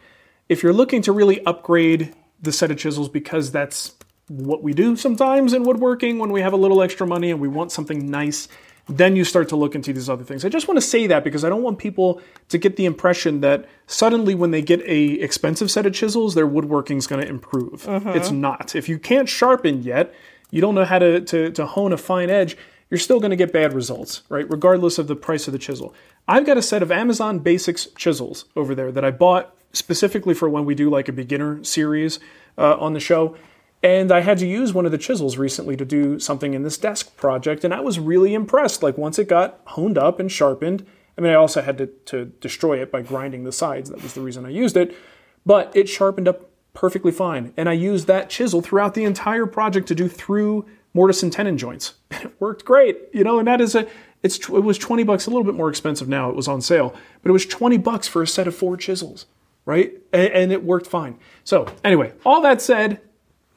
[0.48, 3.94] If you're looking to really upgrade the set of chisels because that's
[4.28, 7.48] what we do sometimes in woodworking when we have a little extra money and we
[7.48, 8.48] want something nice,
[8.88, 10.44] then you start to look into these other things.
[10.44, 13.40] I just want to say that because I don't want people to get the impression
[13.42, 17.28] that suddenly when they get a expensive set of chisels, their woodworking is going to
[17.28, 17.86] improve.
[18.16, 18.74] It's not.
[18.74, 20.14] If you can't sharpen yet,
[20.50, 22.56] you don't know how to, to, to hone a fine edge,
[22.90, 24.48] you're still going to get bad results, right?
[24.50, 25.94] Regardless of the price of the chisel.
[26.26, 30.48] I've got a set of Amazon Basics chisels over there that I bought specifically for
[30.48, 32.18] when we do like a beginner series
[32.56, 33.36] uh, on the show.
[33.82, 36.78] And I had to use one of the chisels recently to do something in this
[36.78, 38.82] desk project, and I was really impressed.
[38.82, 40.84] Like once it got honed up and sharpened,
[41.16, 43.90] I mean, I also had to, to destroy it by grinding the sides.
[43.90, 44.96] That was the reason I used it.
[45.44, 47.52] But it sharpened up perfectly fine.
[47.56, 51.58] And I used that chisel throughout the entire project to do through mortise and tenon
[51.58, 51.94] joints.
[52.10, 53.86] And it worked great, you know, and that is a,
[54.22, 56.30] it's, it was 20 bucks, a little bit more expensive now.
[56.30, 59.26] It was on sale, but it was 20 bucks for a set of four chisels,
[59.64, 59.92] right?
[60.12, 61.18] And, and it worked fine.
[61.44, 63.00] So anyway, all that said,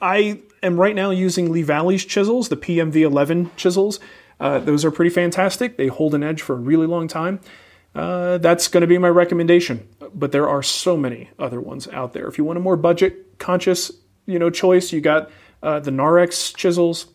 [0.01, 3.99] I am right now using Lee Valley's chisels, the PMV11 chisels.
[4.39, 5.77] Uh, those are pretty fantastic.
[5.77, 7.39] They hold an edge for a really long time.
[7.93, 9.87] Uh, that's going to be my recommendation.
[10.13, 12.27] But there are so many other ones out there.
[12.27, 13.91] If you want a more budget conscious,
[14.25, 15.29] you know, choice, you got
[15.61, 17.07] uh, the Narex chisels.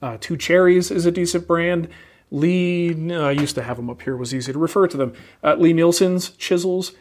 [0.00, 1.88] Uh, Two Cherries is a decent brand.
[2.30, 4.14] Lee, no, I used to have them up here.
[4.14, 5.14] It was easy to refer to them.
[5.42, 6.92] Uh, Lie-Nielsen's chisels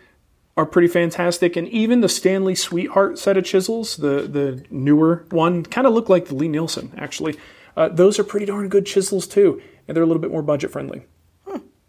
[0.57, 5.63] are pretty fantastic, and even the Stanley Sweetheart set of chisels, the the newer one,
[5.63, 7.37] kind of look like the Lie-Nielsen actually.
[7.77, 10.71] Uh, those are pretty darn good chisels too, and they're a little bit more budget
[10.71, 11.05] friendly.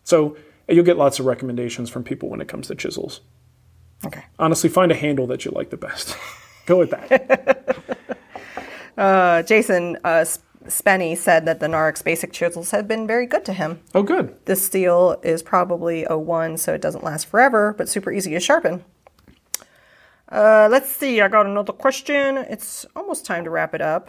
[0.05, 0.37] So
[0.69, 3.21] uh, you'll get lots of recommendations from people when it comes to chisels.
[4.07, 4.25] Okay.
[4.39, 6.17] Honestly, find a handle that you like the best.
[6.67, 7.75] Go with that.
[8.99, 13.45] Uh, Jason uh, Sp- Spenny said that the Narex basic chisels have been very good
[13.47, 13.81] to him.
[13.95, 14.35] oh, good.
[14.47, 18.41] This steel is probably a O1, so it doesn't last forever, but super easy to
[18.41, 18.85] sharpen.
[20.31, 22.37] Uh, let's see, I got another question.
[22.37, 24.09] It's almost time to wrap it up.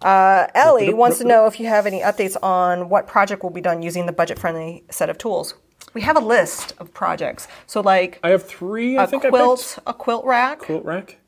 [0.00, 3.60] Uh, Ellie wants to know if you have any updates on what project will be
[3.60, 5.54] done using the budget friendly set of tools.
[5.94, 7.46] We have a list of projects.
[7.66, 8.96] So, like I have three.
[8.98, 9.88] I a think I quilt, picked.
[9.88, 11.18] a quilt rack, Quilt rack.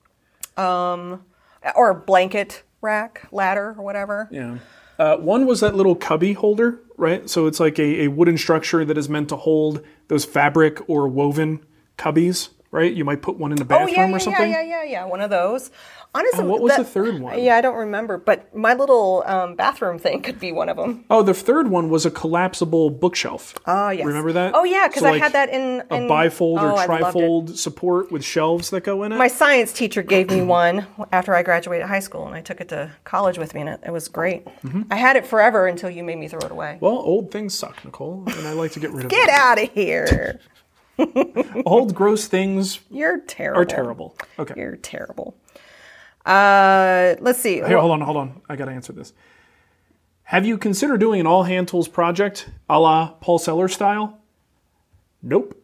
[0.56, 1.24] Um,
[1.76, 4.28] or a blanket rack, ladder, or whatever.
[4.30, 4.58] Yeah.
[4.98, 7.28] Uh, one was that little cubby holder, right?
[7.28, 11.08] So it's like a, a wooden structure that is meant to hold those fabric or
[11.08, 11.64] woven
[11.98, 12.92] cubbies, right?
[12.92, 14.50] You might put one in the Oh bathroom yeah, yeah, or something.
[14.52, 15.04] yeah, yeah, yeah, yeah.
[15.04, 15.72] One of those.
[16.16, 17.42] Honestly, And what was that- the third one?
[17.42, 21.04] Yeah, I don't remember, but my little um, bathroom thing could be one of them.
[21.10, 23.54] Oh, the third one was a collapsible bookshelf.
[23.66, 24.06] Oh yes.
[24.06, 24.52] Remember that?
[24.54, 28.24] Oh yeah, because So, I had that in, a bifold oh, or trifold support with
[28.24, 29.16] shelves that go in it.
[29.16, 32.68] My science teacher gave me one after I graduated high school, and I took it
[32.68, 34.44] to college with me, and it, it was great.
[34.62, 34.82] Mm-hmm.
[34.92, 36.78] I had it forever until you made me throw it away.
[36.80, 39.18] well, old things suck, Nicole, and I like to get rid of them.
[39.18, 40.38] Get out of here!
[41.66, 43.60] Old gross things You're terrible.
[43.60, 44.16] are terrible.
[44.38, 44.54] Okay.
[44.56, 45.36] You're terrible.
[46.24, 47.56] Uh, let's see.
[47.56, 48.40] Here, hold on, hold on.
[48.48, 49.12] I got to answer this.
[50.24, 54.18] Have you considered doing an all hand tools project a la Paul Seller style?
[55.22, 55.60] Nope.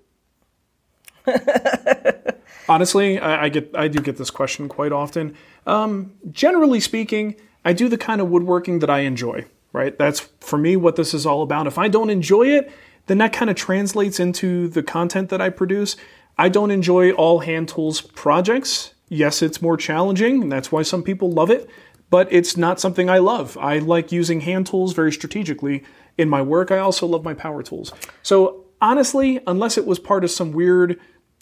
[2.68, 5.34] Honestly, I, I get I do get this question quite often.
[5.66, 9.46] Um, generally speaking, I do the kind of woodworking that I enjoy.
[9.72, 11.66] Right, that's for me what this is all about.
[11.66, 12.72] If I don't enjoy it,
[13.06, 15.96] then that kind of translates into the content that I produce.
[16.36, 18.94] I don't enjoy all hand tools projects.
[19.10, 21.68] Yes, it's more challenging, and that's why some people love it,
[22.10, 23.58] but it's not something I love.
[23.58, 25.82] I like using hand tools very strategically
[26.16, 26.70] in my work.
[26.70, 27.92] I also love my power tools.
[28.22, 30.98] So, honestly, unless it was part of some weird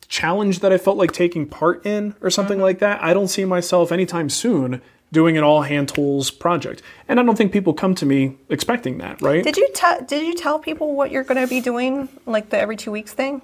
[0.09, 2.63] challenge that I felt like taking part in or something mm-hmm.
[2.63, 4.81] like that, I don't see myself anytime soon
[5.13, 6.83] doing an all hand tools project.
[7.07, 9.45] And I don't think people come to me expecting that, right?
[9.45, 12.59] Did you tell Did you tell people what you're going to be doing, like the
[12.59, 13.43] every two weeks thing?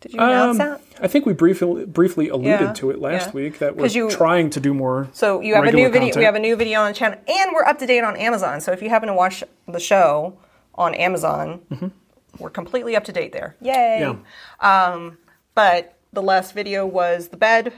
[0.00, 0.80] Did you announce that?
[1.00, 3.32] I think we briefly briefly alluded Yeah, to it last yeah.
[3.32, 5.08] week that we're you- trying to do more.
[5.12, 6.00] So you have a new video.
[6.00, 6.16] content.
[6.16, 8.60] We have a new video on the channel, and we're up to date on Amazon.
[8.60, 10.38] So if you happen to watch the show
[10.76, 11.92] on Amazon,
[12.38, 13.56] we're completely up to date there.
[13.60, 14.00] Yay!
[14.02, 14.22] Mm-hmm.
[14.62, 15.10] Yeah.
[15.54, 17.72] But the last video was the bed.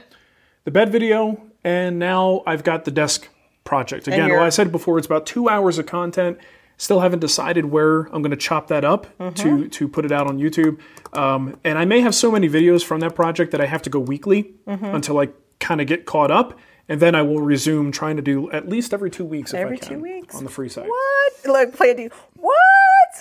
[0.63, 3.27] the bed video, and now I've got the desk
[3.63, 4.07] project.
[4.07, 6.37] Again, well, I said before, it's about two hours of content.
[6.81, 9.33] Still haven't decided where I'm going to chop that up Mm-hmm.
[9.43, 10.79] to to put it out on YouTube.
[11.13, 13.89] Um, and I may have so many videos from that project that I have to
[13.91, 14.85] go weekly Mm-hmm.
[14.85, 15.29] until I
[15.59, 16.57] kind of get caught up,
[16.89, 19.77] and then I will resume trying to do at least every two weeks if Every
[19.77, 20.33] I can two weeks?
[20.35, 20.87] on the free side.
[20.87, 21.33] What?
[21.45, 22.09] Like play a D.
[22.35, 23.13] What?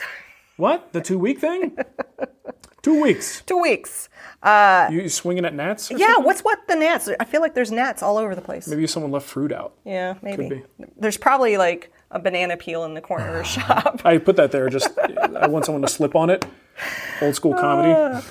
[0.57, 0.93] What?
[0.95, 1.77] The two week thing?
[2.83, 3.43] two weeks.
[3.43, 4.09] Two weeks.
[4.43, 5.91] You swinging at gnats?
[5.91, 5.99] Yeah.
[6.07, 6.25] something?
[6.25, 7.11] What's what the gnats?
[7.21, 8.67] I feel like there's gnats all over the place.
[8.69, 9.75] Maybe someone left fruit out.
[9.85, 10.49] Yeah, maybe.
[10.49, 10.63] be.
[10.97, 13.43] There's probably like a banana peel in the corner of the ah.
[13.43, 14.03] shop.
[14.05, 14.69] I put that there.
[14.69, 16.45] Just I want someone to slip on it.
[17.21, 17.95] Old school comedy.
[17.97, 18.25] Ah.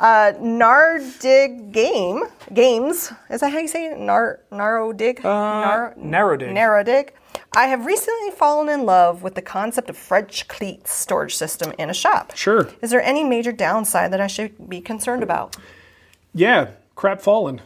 [0.00, 2.22] Uh, Nardig game
[2.54, 3.12] games.
[3.28, 3.98] Is that how you say it?
[3.98, 5.18] Nar Narrodig?
[5.18, 6.52] Uh, Nar- Narrowdig.
[6.52, 7.10] Narrowdig.
[7.54, 11.90] I have recently fallen in love with the concept of French cleats storage system in
[11.90, 12.34] a shop.
[12.34, 12.68] Sure.
[12.80, 15.56] Is there any major downside that I should be concerned about?
[16.32, 17.60] Yeah, crap falling.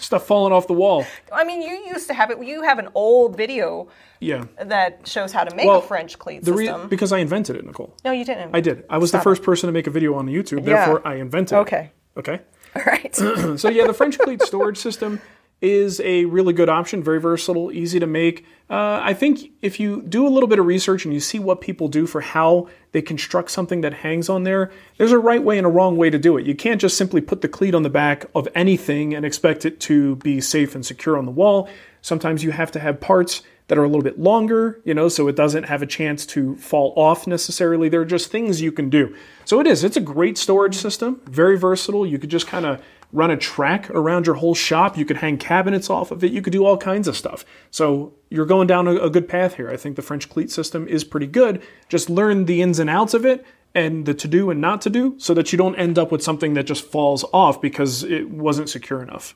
[0.00, 1.04] Stuff falling off the wall.
[1.32, 2.42] I mean, you used to have it.
[2.42, 3.88] You have an old video
[4.18, 4.46] Yeah.
[4.62, 6.88] that shows how to make Well, a French cleat The re- system.
[6.88, 7.94] because I invented it, Nicole.
[8.04, 8.54] no, you didn't.
[8.54, 8.84] I did.
[8.88, 10.66] I was Stop the first person to make a video on YouTube.
[10.66, 10.86] Yeah.
[10.86, 11.90] Therefore, I invented Okay.
[12.16, 12.18] it.
[12.18, 12.40] Okay.
[12.76, 13.14] All right.
[13.58, 15.20] So yeah, the French cleat storage system
[15.60, 17.02] is a really good option.
[17.02, 18.44] Very versatile, easy to make.
[18.68, 21.60] Uh, I think if you do a little bit of research and you see what
[21.60, 25.58] people do for how they construct something that hangs on there, there's a right way
[25.58, 26.46] and a wrong way to do it.
[26.46, 29.80] You can't just simply put the cleat on the back of anything and expect it
[29.80, 31.68] to be safe and secure on the wall.
[32.00, 35.28] Sometimes you have to have parts that are a little bit longer, you know, so
[35.28, 37.88] it doesn't have a chance to fall off necessarily.
[37.88, 39.14] There are just things you can do.
[39.44, 42.04] So it is, it's a great storage system, very versatile.
[42.04, 42.82] You could just kind of
[43.12, 44.96] run a track around your whole shop.
[44.96, 46.32] You could hang cabinets off of it.
[46.32, 47.44] You could do all kinds of stuff.
[47.70, 49.70] So you're going down a, a good path here.
[49.70, 51.62] I think the French cleat system is pretty good.
[51.88, 53.44] Just learn the ins and outs of it
[53.74, 56.22] and the to do and not to do so that you don't end up with
[56.22, 59.34] something that just falls off because it wasn't secure enough.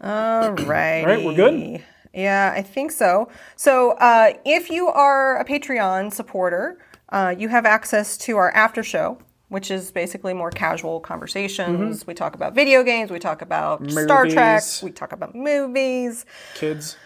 [0.00, 1.00] All right.
[1.00, 1.84] All right, we're good?
[2.12, 3.28] Yeah, I think so.
[3.56, 6.78] So, uh, if you are a Patreon supporter,
[7.10, 9.18] uh, you have access to our after show,
[9.48, 12.06] which is basically more casual conversations.
[12.06, 16.24] We talk about video games, we talk about Star Trek, we talk about movies,
[16.54, 16.96] Kids.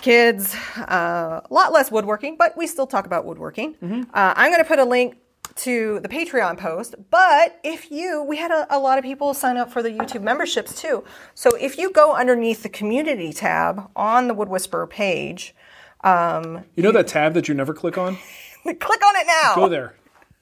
[0.00, 3.74] kids, uh, a lot less woodworking, but we still talk about woodworking.
[4.14, 5.16] Uh, I'm going to put a link
[5.56, 9.56] to the Patreon post, but if you, we had a, a lot of people sign
[9.56, 11.02] up for the YouTube memberships too.
[11.34, 15.54] So if you go underneath the community tab on the Wood Whisperer page,
[16.02, 18.16] um, You know that tab that you never click on?
[18.62, 19.54] click on it now.
[19.56, 19.96] Go there.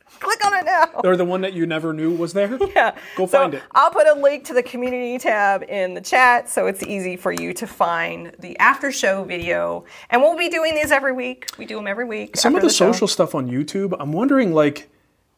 [0.21, 0.87] Click on it now.
[1.05, 2.59] Or the one that you never knew was there?
[2.75, 2.97] Yeah.
[3.17, 3.63] Go So find it.
[3.73, 7.33] I'll put a link to the community tab in the chat so it's easy for
[7.33, 9.85] you to find the after show video.
[10.11, 11.47] And we'll be doing these every week.
[11.59, 12.37] We do them every week.
[12.37, 12.93] Some of the, show.
[12.93, 14.91] social stuff on YouTube, I'm wondering like,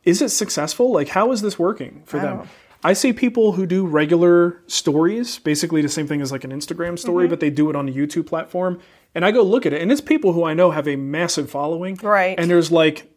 [0.04, 0.92] is it successful?
[0.92, 2.36] Like, how is this working for them?
[2.38, 2.48] don't-
[2.82, 6.98] I see people who do regular stories, basically the same thing as like an Instagram
[6.98, 7.30] story, Mm-hmm.
[7.30, 8.80] but they do it on a YouTube platform.
[9.14, 11.50] And I go look at it, and it's people who I know have a massive
[11.50, 11.96] following.
[12.02, 12.38] Right.
[12.38, 13.12] And there's like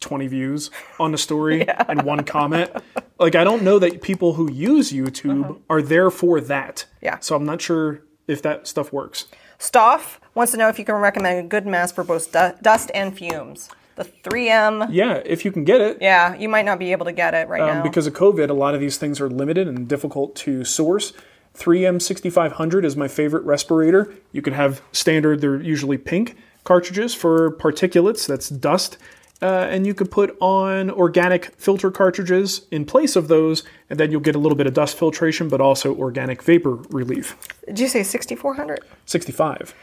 [0.00, 2.70] 20 views on the story and one comment.
[3.18, 6.84] Like, I don't know that people who use YouTube are there for that.
[6.86, 6.98] Uh-huh.
[7.02, 7.18] Yeah.
[7.20, 9.26] So I'm not sure if that stuff works.
[9.58, 12.90] Stoff wants to know if you can recommend a good mask for both du- dust
[12.94, 13.68] and fumes.
[13.96, 14.88] The 3M.
[14.90, 15.98] Yeah, if you can get it.
[16.00, 17.78] Yeah, you might not be able to get it right now.
[17.78, 21.12] Um, because of COVID, a lot of these things are limited and difficult to source.
[21.58, 24.14] 3M6500 is my favorite respirator.
[24.32, 28.96] You can have standard, they're usually pink cartridges for particulates, that's dust.
[29.42, 34.10] Uh, and you could put on organic filter cartridges in place of those, and then
[34.10, 37.36] you'll get a little bit of dust filtration, but also organic vapor relief.
[37.66, 38.80] Did you say 6400?
[39.06, 39.74] 65.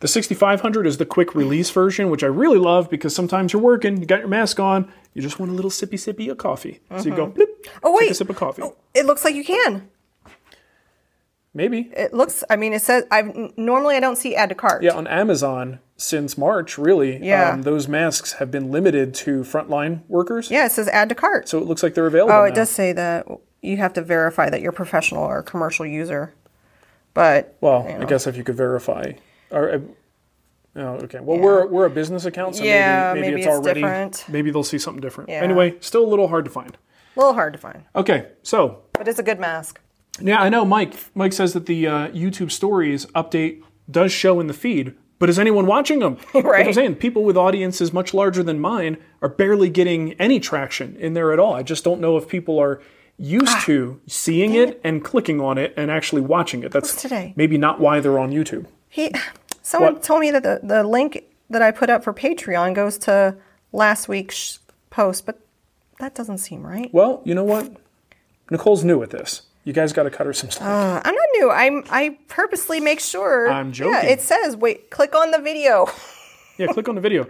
[0.00, 3.98] The 6500 is the quick release version, which I really love because sometimes you're working,
[4.00, 6.80] you got your mask on, you just want a little sippy sippy of coffee.
[6.98, 7.46] So you go, bloop,
[7.84, 8.10] Oh, take wait.
[8.10, 8.64] a sip of coffee.
[8.94, 9.88] It looks like you can.
[11.54, 11.90] Maybe.
[11.96, 14.82] It looks, I mean, it says, I've normally I don't see add to cart.
[14.82, 17.24] Yeah, on Amazon, since March, really.
[17.24, 17.50] Yeah.
[17.50, 20.50] Um, those masks have been limited to frontline workers.
[20.50, 21.48] Yeah, it says add to cart.
[21.48, 22.34] So it looks like they're available.
[22.34, 22.54] oh, it now.
[22.56, 23.26] does say that
[23.62, 26.34] you have to verify that you're a professional or a commercial user.
[27.14, 29.12] But Well, you I guess if you could verify.
[29.50, 29.78] Or, uh,
[30.76, 31.20] oh, okay.
[31.20, 33.80] Well, we're, we're a business account, so Yeah, maybe, maybe, maybe it's, it's already.
[33.82, 34.24] different.
[34.28, 35.30] Maybe they'll see something different.
[35.30, 35.40] Yeah.
[35.42, 36.76] Anyway, still a little hard to find.
[37.16, 37.84] a little hard to find.
[37.94, 39.80] Okay, so But it's a good mask.
[40.20, 40.64] Yeah, I know.
[40.64, 40.94] Mike.
[41.14, 45.38] Mike says that the uh, YouTube Stories update does show in the feed, but is
[45.38, 46.16] anyone watching them?
[46.34, 50.96] Like I'm saying, people with audiences much larger than mine are barely getting any traction
[50.96, 51.54] in there at all.
[51.54, 52.80] I just don't know if people are
[53.16, 53.62] used Ah.
[53.66, 56.72] to seeing it and clicking on it and actually watching it.
[56.72, 57.32] That's today?
[57.36, 58.66] maybe not why they're on YouTube.
[58.88, 59.12] He,
[59.62, 60.02] someone What?
[60.02, 63.36] told me that the, the link that I put up for Patreon goes to
[63.72, 64.58] last week's
[64.90, 65.38] post, but
[66.00, 66.92] that doesn't seem right.
[66.92, 67.70] Well, you know what?
[68.50, 69.42] Nicole's new at this.
[69.64, 70.68] You guys got to cut her some slack.
[70.68, 71.50] Uh, I'm not new.
[71.50, 73.50] I'm I purposely make sure.
[73.50, 73.94] I'm joking.
[73.94, 75.86] Yeah, it says wait, click on the video.
[76.58, 77.26] yeah, click on the video.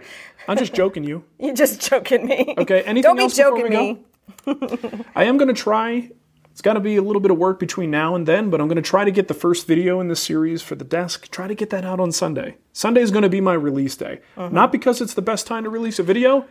[0.47, 1.23] I'm just joking you.
[1.39, 2.53] You're just joking me.
[2.57, 5.05] Okay, anything Don't be else before joking me.
[5.15, 6.11] I am going to try.
[6.51, 8.67] It's got to be a little bit of work between now and then, but I'm
[8.67, 11.29] going to try to get the first video in this series for the desk.
[11.29, 12.55] Try to get that out on Sunday.
[12.71, 14.21] Sunday is going to be my release day.
[14.37, 14.47] Uh-huh.
[14.49, 16.45] Not because it's the best time to release a video,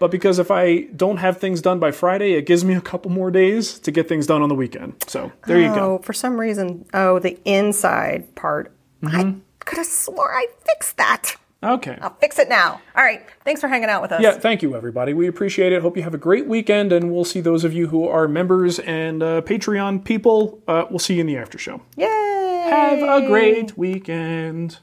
[0.00, 3.10] but because if I don't have things done by Friday, it gives me a couple
[3.10, 5.04] more days to get things done on the weekend.
[5.06, 5.96] So there you go.
[5.96, 8.72] Oh, for some reason, oh, the inside part.
[9.02, 9.16] Mm-hmm.
[9.16, 11.36] I could have swore I fixed that.
[11.62, 11.98] Okay.
[12.00, 12.80] I'll fix it now.
[12.96, 13.22] All right.
[13.44, 14.22] Thanks for hanging out with us.
[14.22, 15.12] Yeah, thank you, everybody.
[15.12, 15.82] We appreciate it.
[15.82, 18.78] Hope you have a great weekend, and we'll see those of you who are members
[18.78, 20.62] and uh, Patreon people.
[20.66, 21.82] Uh, we'll see you in the after show.
[21.96, 22.06] Yay!
[22.06, 24.78] Have a great weekend.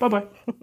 [0.00, 0.26] Bye bye.